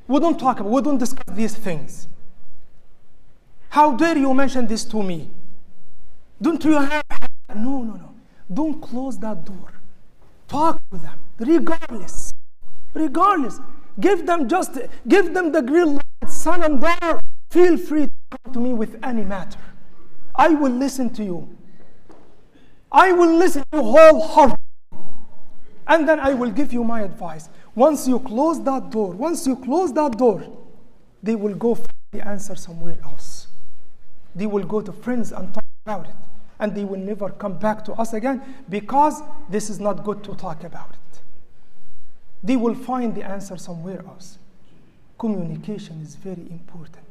We 0.08 0.18
don't 0.18 0.38
talk 0.38 0.60
about, 0.60 0.72
we 0.72 0.82
don't 0.82 0.98
discuss 0.98 1.36
these 1.36 1.54
things. 1.54 2.08
How 3.68 3.92
dare 3.96 4.16
you 4.16 4.32
mention 4.34 4.66
this 4.66 4.84
to 4.86 5.02
me? 5.02 5.30
Don't 6.40 6.64
you 6.64 6.72
have, 6.72 7.04
no, 7.54 7.82
no, 7.82 7.94
no. 7.94 8.14
Don't 8.52 8.80
close 8.80 9.18
that 9.18 9.44
door. 9.44 9.72
Talk 10.48 10.80
with 10.90 11.02
them, 11.02 11.18
regardless. 11.38 12.32
Regardless. 12.94 13.60
Give 13.98 14.26
them 14.26 14.48
just, 14.48 14.78
give 15.06 15.32
them 15.32 15.52
the 15.52 15.62
green 15.62 15.94
light, 15.94 16.30
son 16.46 16.62
and 16.62 16.80
daughter. 16.80 17.20
Feel 17.50 17.76
free 17.76 18.06
to 18.06 18.12
come 18.30 18.54
to 18.54 18.60
me 18.60 18.72
with 18.72 18.96
any 19.02 19.24
matter. 19.24 19.58
I 20.32 20.50
will 20.50 20.70
listen 20.72 21.10
to 21.14 21.24
you. 21.24 21.48
I 22.92 23.10
will 23.10 23.34
listen 23.36 23.64
to 23.72 23.78
you 23.78 23.82
wholeheartedly. 23.82 24.62
And 25.88 26.08
then 26.08 26.20
I 26.20 26.34
will 26.34 26.52
give 26.52 26.72
you 26.72 26.84
my 26.84 27.00
advice. 27.02 27.48
Once 27.74 28.06
you 28.06 28.20
close 28.20 28.62
that 28.62 28.90
door, 28.90 29.10
once 29.12 29.44
you 29.46 29.56
close 29.56 29.92
that 29.94 30.18
door, 30.18 30.40
they 31.20 31.34
will 31.34 31.54
go 31.54 31.74
find 31.74 32.10
the 32.12 32.26
answer 32.26 32.54
somewhere 32.54 32.98
else. 33.02 33.48
They 34.36 34.46
will 34.46 34.64
go 34.64 34.80
to 34.80 34.92
friends 34.92 35.32
and 35.32 35.52
talk 35.52 35.64
about 35.84 36.06
it. 36.06 36.20
And 36.60 36.76
they 36.76 36.84
will 36.84 37.00
never 37.12 37.28
come 37.28 37.58
back 37.58 37.84
to 37.86 37.92
us 37.94 38.12
again 38.12 38.40
because 38.68 39.20
this 39.50 39.68
is 39.68 39.80
not 39.80 40.04
good 40.04 40.22
to 40.24 40.34
talk 40.36 40.62
about 40.62 40.90
it. 40.90 41.20
They 42.44 42.56
will 42.56 42.76
find 42.76 43.16
the 43.16 43.24
answer 43.24 43.56
somewhere 43.56 44.04
else. 44.06 44.38
Communication 45.18 46.00
is 46.02 46.14
very 46.16 46.46
important. 46.50 47.04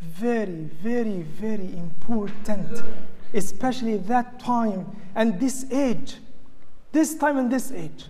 Very, 0.00 0.70
very, 0.82 1.22
very 1.22 1.72
important 1.76 2.82
especially 3.34 3.96
that 3.96 4.38
time 4.40 4.86
and 5.14 5.38
this 5.38 5.70
age. 5.70 6.16
This 6.92 7.14
time 7.14 7.38
and 7.38 7.50
this 7.50 7.70
age. 7.72 8.06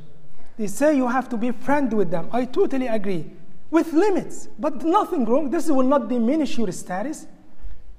They 0.56 0.66
say 0.66 0.96
you 0.96 1.08
have 1.08 1.28
to 1.30 1.36
be 1.36 1.50
friend 1.52 1.92
with 1.92 2.10
them. 2.10 2.28
I 2.32 2.44
totally 2.44 2.86
agree. 2.86 3.30
With 3.70 3.92
limits, 3.92 4.48
but 4.58 4.82
nothing 4.82 5.24
wrong. 5.24 5.50
This 5.50 5.68
will 5.68 5.86
not 5.86 6.08
diminish 6.08 6.58
your 6.58 6.72
status. 6.72 7.26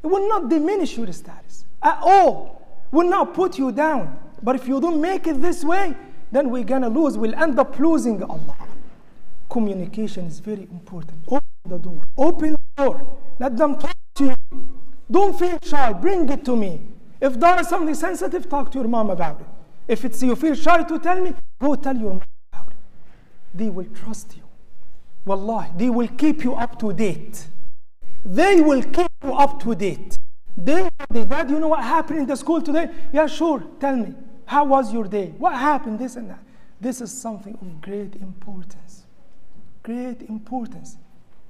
It 0.03 0.07
will 0.07 0.27
not 0.27 0.49
diminish 0.49 0.97
your 0.97 1.11
status 1.13 1.65
at 1.81 1.99
all. 2.01 2.61
Will 2.91 3.09
not 3.09 3.33
put 3.33 3.57
you 3.57 3.71
down. 3.71 4.19
But 4.43 4.55
if 4.55 4.67
you 4.67 4.81
don't 4.81 4.99
make 4.99 5.27
it 5.27 5.41
this 5.41 5.63
way, 5.63 5.95
then 6.31 6.49
we're 6.49 6.63
gonna 6.63 6.89
lose. 6.89 7.17
We'll 7.17 7.35
end 7.35 7.57
up 7.57 7.77
losing 7.79 8.21
Allah. 8.23 8.57
Communication 9.51 10.27
is 10.27 10.39
very 10.39 10.63
important. 10.71 11.19
Open 11.27 11.43
the 11.65 11.77
door. 11.77 12.01
Open 12.17 12.51
the 12.53 12.83
door. 12.83 13.17
Let 13.37 13.57
them 13.57 13.77
talk 13.77 13.93
to 14.15 14.23
you. 14.23 14.35
Don't 15.11 15.37
feel 15.37 15.59
shy. 15.61 15.91
Bring 15.91 16.29
it 16.29 16.45
to 16.45 16.55
me. 16.55 16.87
If 17.19 17.37
there 17.37 17.59
is 17.59 17.67
something 17.67 17.93
sensitive, 17.93 18.47
talk 18.47 18.71
to 18.71 18.79
your 18.79 18.87
mom 18.87 19.09
about 19.09 19.41
it. 19.41 19.47
If 19.89 20.05
it's 20.05 20.23
you 20.23 20.37
feel 20.37 20.55
shy 20.55 20.83
to 20.83 20.97
tell 20.99 21.19
me, 21.19 21.33
go 21.59 21.75
tell 21.75 21.97
your 21.97 22.11
mom 22.11 22.23
about 22.53 22.69
it. 22.69 22.77
They 23.53 23.69
will 23.69 23.87
trust 23.93 24.37
you. 24.37 24.43
Wallahi, 25.25 25.71
they 25.75 25.89
will 25.89 26.07
keep 26.07 26.45
you 26.45 26.53
up 26.55 26.79
to 26.79 26.93
date. 26.93 27.45
They 28.23 28.61
will 28.61 28.83
keep 28.83 29.11
you 29.21 29.33
up 29.33 29.61
to 29.63 29.75
date. 29.75 30.17
They, 30.55 30.87
they, 31.09 31.25
Dad, 31.25 31.49
you 31.49 31.59
know 31.59 31.67
what 31.67 31.83
happened 31.83 32.19
in 32.19 32.25
the 32.25 32.37
school 32.37 32.61
today? 32.61 32.89
Yeah, 33.11 33.27
sure. 33.27 33.61
Tell 33.81 33.97
me. 33.97 34.13
How 34.45 34.63
was 34.63 34.93
your 34.93 35.09
day? 35.09 35.33
What 35.37 35.53
happened? 35.55 35.99
This 35.99 36.15
and 36.15 36.29
that. 36.29 36.39
This 36.79 37.01
is 37.01 37.11
something 37.11 37.57
of 37.61 37.81
great 37.81 38.15
importance. 38.15 39.07
Great 39.83 40.21
importance. 40.23 40.97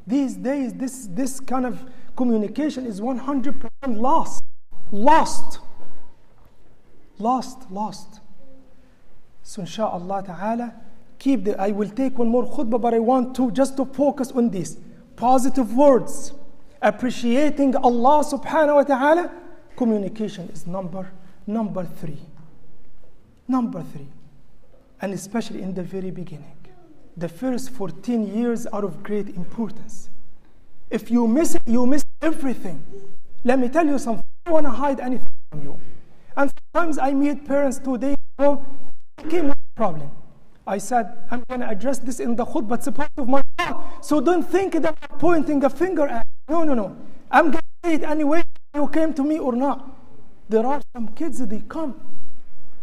These 0.08 0.36
days, 0.36 0.74
this, 0.74 1.08
this 1.12 1.40
kind 1.40 1.66
of 1.66 1.84
communication 2.16 2.86
is 2.86 3.00
100% 3.02 3.70
lost 3.88 4.44
lost. 4.92 5.60
Lost, 7.18 7.72
lost. 7.72 8.20
So 9.44 9.62
inshallah 9.62 10.24
ta'ala, 10.26 10.74
keep 11.18 11.46
the, 11.46 11.60
I 11.60 11.72
will 11.72 11.90
take 11.90 12.18
one 12.18 12.28
more 12.28 12.46
khutbah, 12.46 12.80
but 12.82 12.94
I 12.94 13.00
want 13.00 13.36
to 13.38 13.52
just 13.52 13.78
to 13.78 13.86
focus 13.86 14.32
on 14.32 14.50
this. 14.50 14.78
Positive 15.16 15.74
words, 15.74 16.34
appreciating 16.82 17.76
Allah 17.76 18.24
subhanahu 18.24 18.76
wa 18.76 18.84
ta'ala, 18.84 19.32
communication 19.76 20.50
is 20.50 20.66
number, 20.68 21.12
number 21.46 21.86
three. 21.86 22.22
Number 23.48 23.84
three. 23.84 24.08
And 25.02 25.14
especially 25.14 25.62
in 25.62 25.74
the 25.74 25.84
very 25.84 26.12
beginning. 26.12 26.58
The 27.18 27.28
first 27.28 27.72
14 27.72 28.34
years 28.36 28.66
are 28.68 28.86
of 28.86 29.04
great 29.04 29.30
importance. 29.30 30.10
If 30.90 31.12
you 31.12 31.28
miss 31.28 31.56
it, 31.56 31.62
you 31.66 31.86
miss 31.86 32.04
everything. 32.22 32.84
Let 33.44 33.60
me 33.60 33.70
tell 33.70 33.86
you 33.86 34.00
something. 34.00 34.24
I 34.46 34.50
don't 34.50 34.54
want 34.54 34.66
to 34.68 34.72
hide 34.72 35.00
anything 35.00 35.34
from 35.50 35.64
you. 35.64 35.80
And 36.38 36.52
sometimes 36.74 36.98
I 36.98 37.14
meet 37.14 37.46
parents 37.46 37.80
two 37.80 37.98
days 37.98 38.18
ago, 38.38 38.66
came 39.30 39.48
with 39.48 39.58
a 39.58 39.76
problem. 39.76 40.12
I 40.66 40.78
said, 40.78 41.26
I'm 41.32 41.44
going 41.50 41.62
to 41.62 41.70
address 41.70 42.00
this 42.00 42.20
in 42.20 42.36
the 42.36 42.46
khutbah, 42.46 42.76
it's 42.76 42.88
a 42.88 42.92
part 42.92 43.10
of 43.18 43.28
my 43.28 43.42
talk. 43.58 44.04
So 44.04 44.22
don't 44.22 44.44
think 44.44 44.74
that 44.74 44.98
I'm 45.10 45.18
pointing 45.18 45.64
a 45.64 45.70
finger 45.70 46.08
at 46.08 46.26
you. 46.48 46.56
No, 46.56 46.64
no, 46.64 46.74
no. 46.74 46.98
I'm 47.30 47.52
going 47.52 47.64
to 47.84 47.90
say 47.90 47.94
it 47.96 48.04
anyway, 48.04 48.44
you 48.76 48.88
came 48.88 49.14
to 49.16 49.24
me 49.24 49.40
or 49.40 49.54
not. 49.54 49.98
There 50.50 50.66
are 50.66 50.82
some 50.94 51.10
kids 51.10 51.40
that 51.40 51.50
they 51.50 51.62
come. 51.62 52.00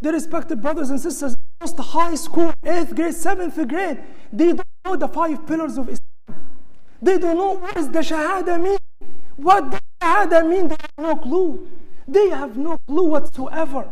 They 0.01 0.11
respected 0.11 0.61
brothers 0.61 0.91
and 0.91 1.01
sisters, 1.01 1.37
high 1.77 2.15
school, 2.15 2.53
eighth 2.65 2.95
grade, 2.95 3.15
seventh 3.15 3.57
grade. 3.69 3.99
They 4.33 4.53
don't 4.53 4.67
know 4.85 4.97
the 4.97 5.09
five 5.09 5.47
pillars 5.47 5.77
of 5.79 5.89
Islam. 5.89 6.47
They 7.03 7.19
don't 7.19 7.37
know 7.37 7.53
what 7.59 7.75
does 7.75 7.91
the 7.91 8.01
Shahada 8.01 8.61
mean. 8.63 8.79
What 9.37 9.71
does 9.71 9.81
Shahada 10.01 10.49
mean? 10.49 10.69
They 10.69 10.77
have 10.81 10.99
no 10.99 11.17
clue. 11.17 11.69
They 12.07 12.29
have 12.31 12.57
no 12.57 12.79
clue 12.87 13.07
whatsoever. 13.07 13.89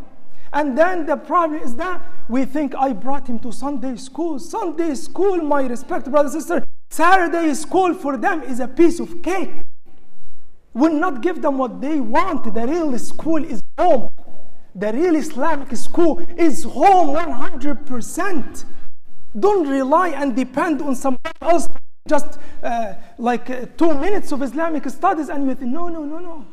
And 0.53 0.77
then 0.77 1.07
the 1.07 1.17
problem 1.17 1.61
is 1.61 1.75
that 1.75 2.01
we 2.29 2.45
think 2.45 2.75
I 2.75 2.93
brought 2.93 3.29
him 3.29 3.39
to 3.41 3.53
Sunday 3.53 3.97
school. 3.97 4.39
Sunday 4.39 4.95
school, 4.95 5.39
my 5.39 5.63
respected 5.67 6.11
brother 6.11 6.29
and 6.29 6.43
sister, 6.43 6.65
Saturday 6.91 7.53
school 7.55 7.95
for 7.95 8.17
them 8.17 8.43
is 8.43 8.61
a 8.61 8.69
piece 8.69 9.01
of 9.01 9.23
cake. 9.23 9.51
Will 10.73 10.95
not 10.95 11.21
give 11.21 11.43
them 11.43 11.59
what 11.59 11.81
they 11.81 12.01
want. 12.01 12.53
The 12.53 12.67
real 12.67 12.99
school 12.99 13.45
is 13.45 13.63
home. 13.79 14.11
The 14.77 14.93
real 14.93 15.17
Islamic 15.17 15.75
school 15.75 16.21
is 16.37 16.65
home 16.65 17.17
100%. 17.17 18.65
Don't 19.41 19.67
rely 19.67 20.09
and 20.09 20.37
depend 20.37 20.83
on 20.83 20.95
someone 20.95 21.33
else 21.41 21.67
just 22.07 22.39
uh, 22.63 22.93
like 23.17 23.49
uh, 23.49 23.65
two 23.79 23.95
minutes 23.95 24.33
of 24.33 24.43
Islamic 24.43 24.87
studies 24.91 25.31
and 25.31 25.47
you 25.47 25.55
think, 25.55 25.73
no, 25.73 25.89
no, 25.89 26.05
no, 26.05 26.19
no. 26.19 26.47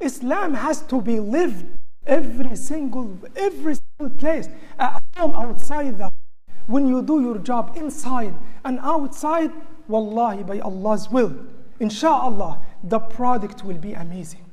Islam 0.00 0.52
has 0.52 0.82
to 0.82 1.00
be 1.00 1.18
lived 1.18 1.64
every 2.06 2.56
single, 2.56 3.18
every 3.36 3.76
single 3.76 4.18
place, 4.18 4.50
at 4.78 5.02
home, 5.16 5.34
outside 5.34 5.96
the 5.96 6.10
when 6.66 6.86
you 6.86 7.02
do 7.02 7.22
your 7.22 7.38
job 7.38 7.72
inside 7.76 8.34
and 8.64 8.78
outside, 8.82 9.50
wallahi, 9.88 10.42
by 10.42 10.60
Allah's 10.60 11.10
will, 11.10 11.34
inshallah, 11.80 12.60
the 12.84 12.98
product 12.98 13.64
will 13.64 13.78
be 13.78 13.94
amazing. 13.94 14.44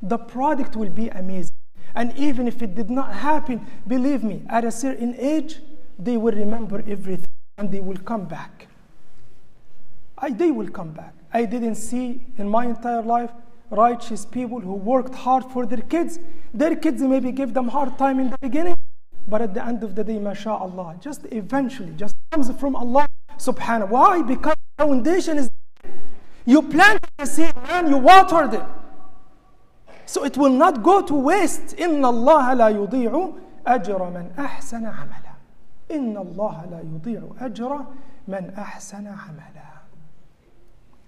The 0.00 0.18
product 0.18 0.76
will 0.76 0.88
be 0.88 1.08
amazing. 1.08 1.59
And 1.94 2.16
even 2.16 2.46
if 2.48 2.62
it 2.62 2.74
did 2.74 2.90
not 2.90 3.12
happen, 3.14 3.66
believe 3.86 4.22
me, 4.22 4.42
at 4.48 4.64
a 4.64 4.70
certain 4.70 5.14
age, 5.18 5.60
they 5.98 6.16
will 6.16 6.32
remember 6.32 6.82
everything 6.86 7.28
and 7.58 7.70
they 7.70 7.80
will 7.80 7.98
come 7.98 8.24
back. 8.24 8.68
I, 10.16 10.30
they 10.30 10.50
will 10.50 10.68
come 10.68 10.92
back. 10.92 11.14
I 11.32 11.44
didn't 11.44 11.76
see 11.76 12.20
in 12.36 12.48
my 12.48 12.66
entire 12.66 13.02
life 13.02 13.30
righteous 13.70 14.24
people 14.26 14.60
who 14.60 14.74
worked 14.74 15.14
hard 15.14 15.44
for 15.44 15.64
their 15.66 15.82
kids. 15.82 16.18
Their 16.52 16.74
kids 16.76 17.00
maybe 17.00 17.32
give 17.32 17.54
them 17.54 17.68
hard 17.68 17.96
time 17.98 18.18
in 18.18 18.30
the 18.30 18.38
beginning, 18.38 18.76
but 19.28 19.40
at 19.40 19.54
the 19.54 19.64
end 19.64 19.82
of 19.84 19.94
the 19.94 20.02
day, 20.02 20.18
mashallah, 20.18 20.96
just 21.00 21.26
eventually, 21.30 21.92
just 21.96 22.16
comes 22.30 22.50
from 22.58 22.74
Allah 22.74 23.06
subhanahu. 23.38 23.90
Why? 23.90 24.22
Because 24.22 24.56
the 24.76 24.84
foundation 24.84 25.38
is 25.38 25.50
you 26.46 26.62
planted 26.62 27.08
the 27.18 27.26
seed, 27.26 27.54
man, 27.68 27.88
you 27.88 27.98
watered 27.98 28.54
it. 28.54 28.62
So 30.12 30.24
it 30.24 30.36
will 30.36 30.56
not 30.64 30.82
go 30.82 30.96
to 31.10 31.14
waste. 31.14 31.78
إن 31.80 32.04
الله 32.04 32.54
لا 32.54 32.68
يضيع 32.68 33.30
أجر 33.66 34.10
من 34.10 34.30
أحسن 34.38 34.86
عملا. 34.86 35.34
إن 35.90 36.16
الله 36.16 36.64
لا 36.70 36.80
يضيع 36.80 37.22
أجر 37.40 37.84
من 38.28 38.50
أحسن 38.58 39.06
عملا. 39.06 39.70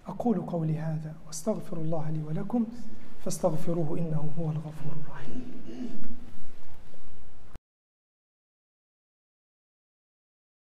أقول 0.06 0.40
قولي 0.40 0.78
هذا 0.78 1.14
واستغفر 1.26 1.76
الله 1.76 2.10
لي 2.10 2.22
ولكم 2.28 2.66
فاستغفروه 3.24 3.98
إنه 3.98 4.28
هو 4.38 4.44
الغفور 4.44 4.92
الرحيم 5.02 5.42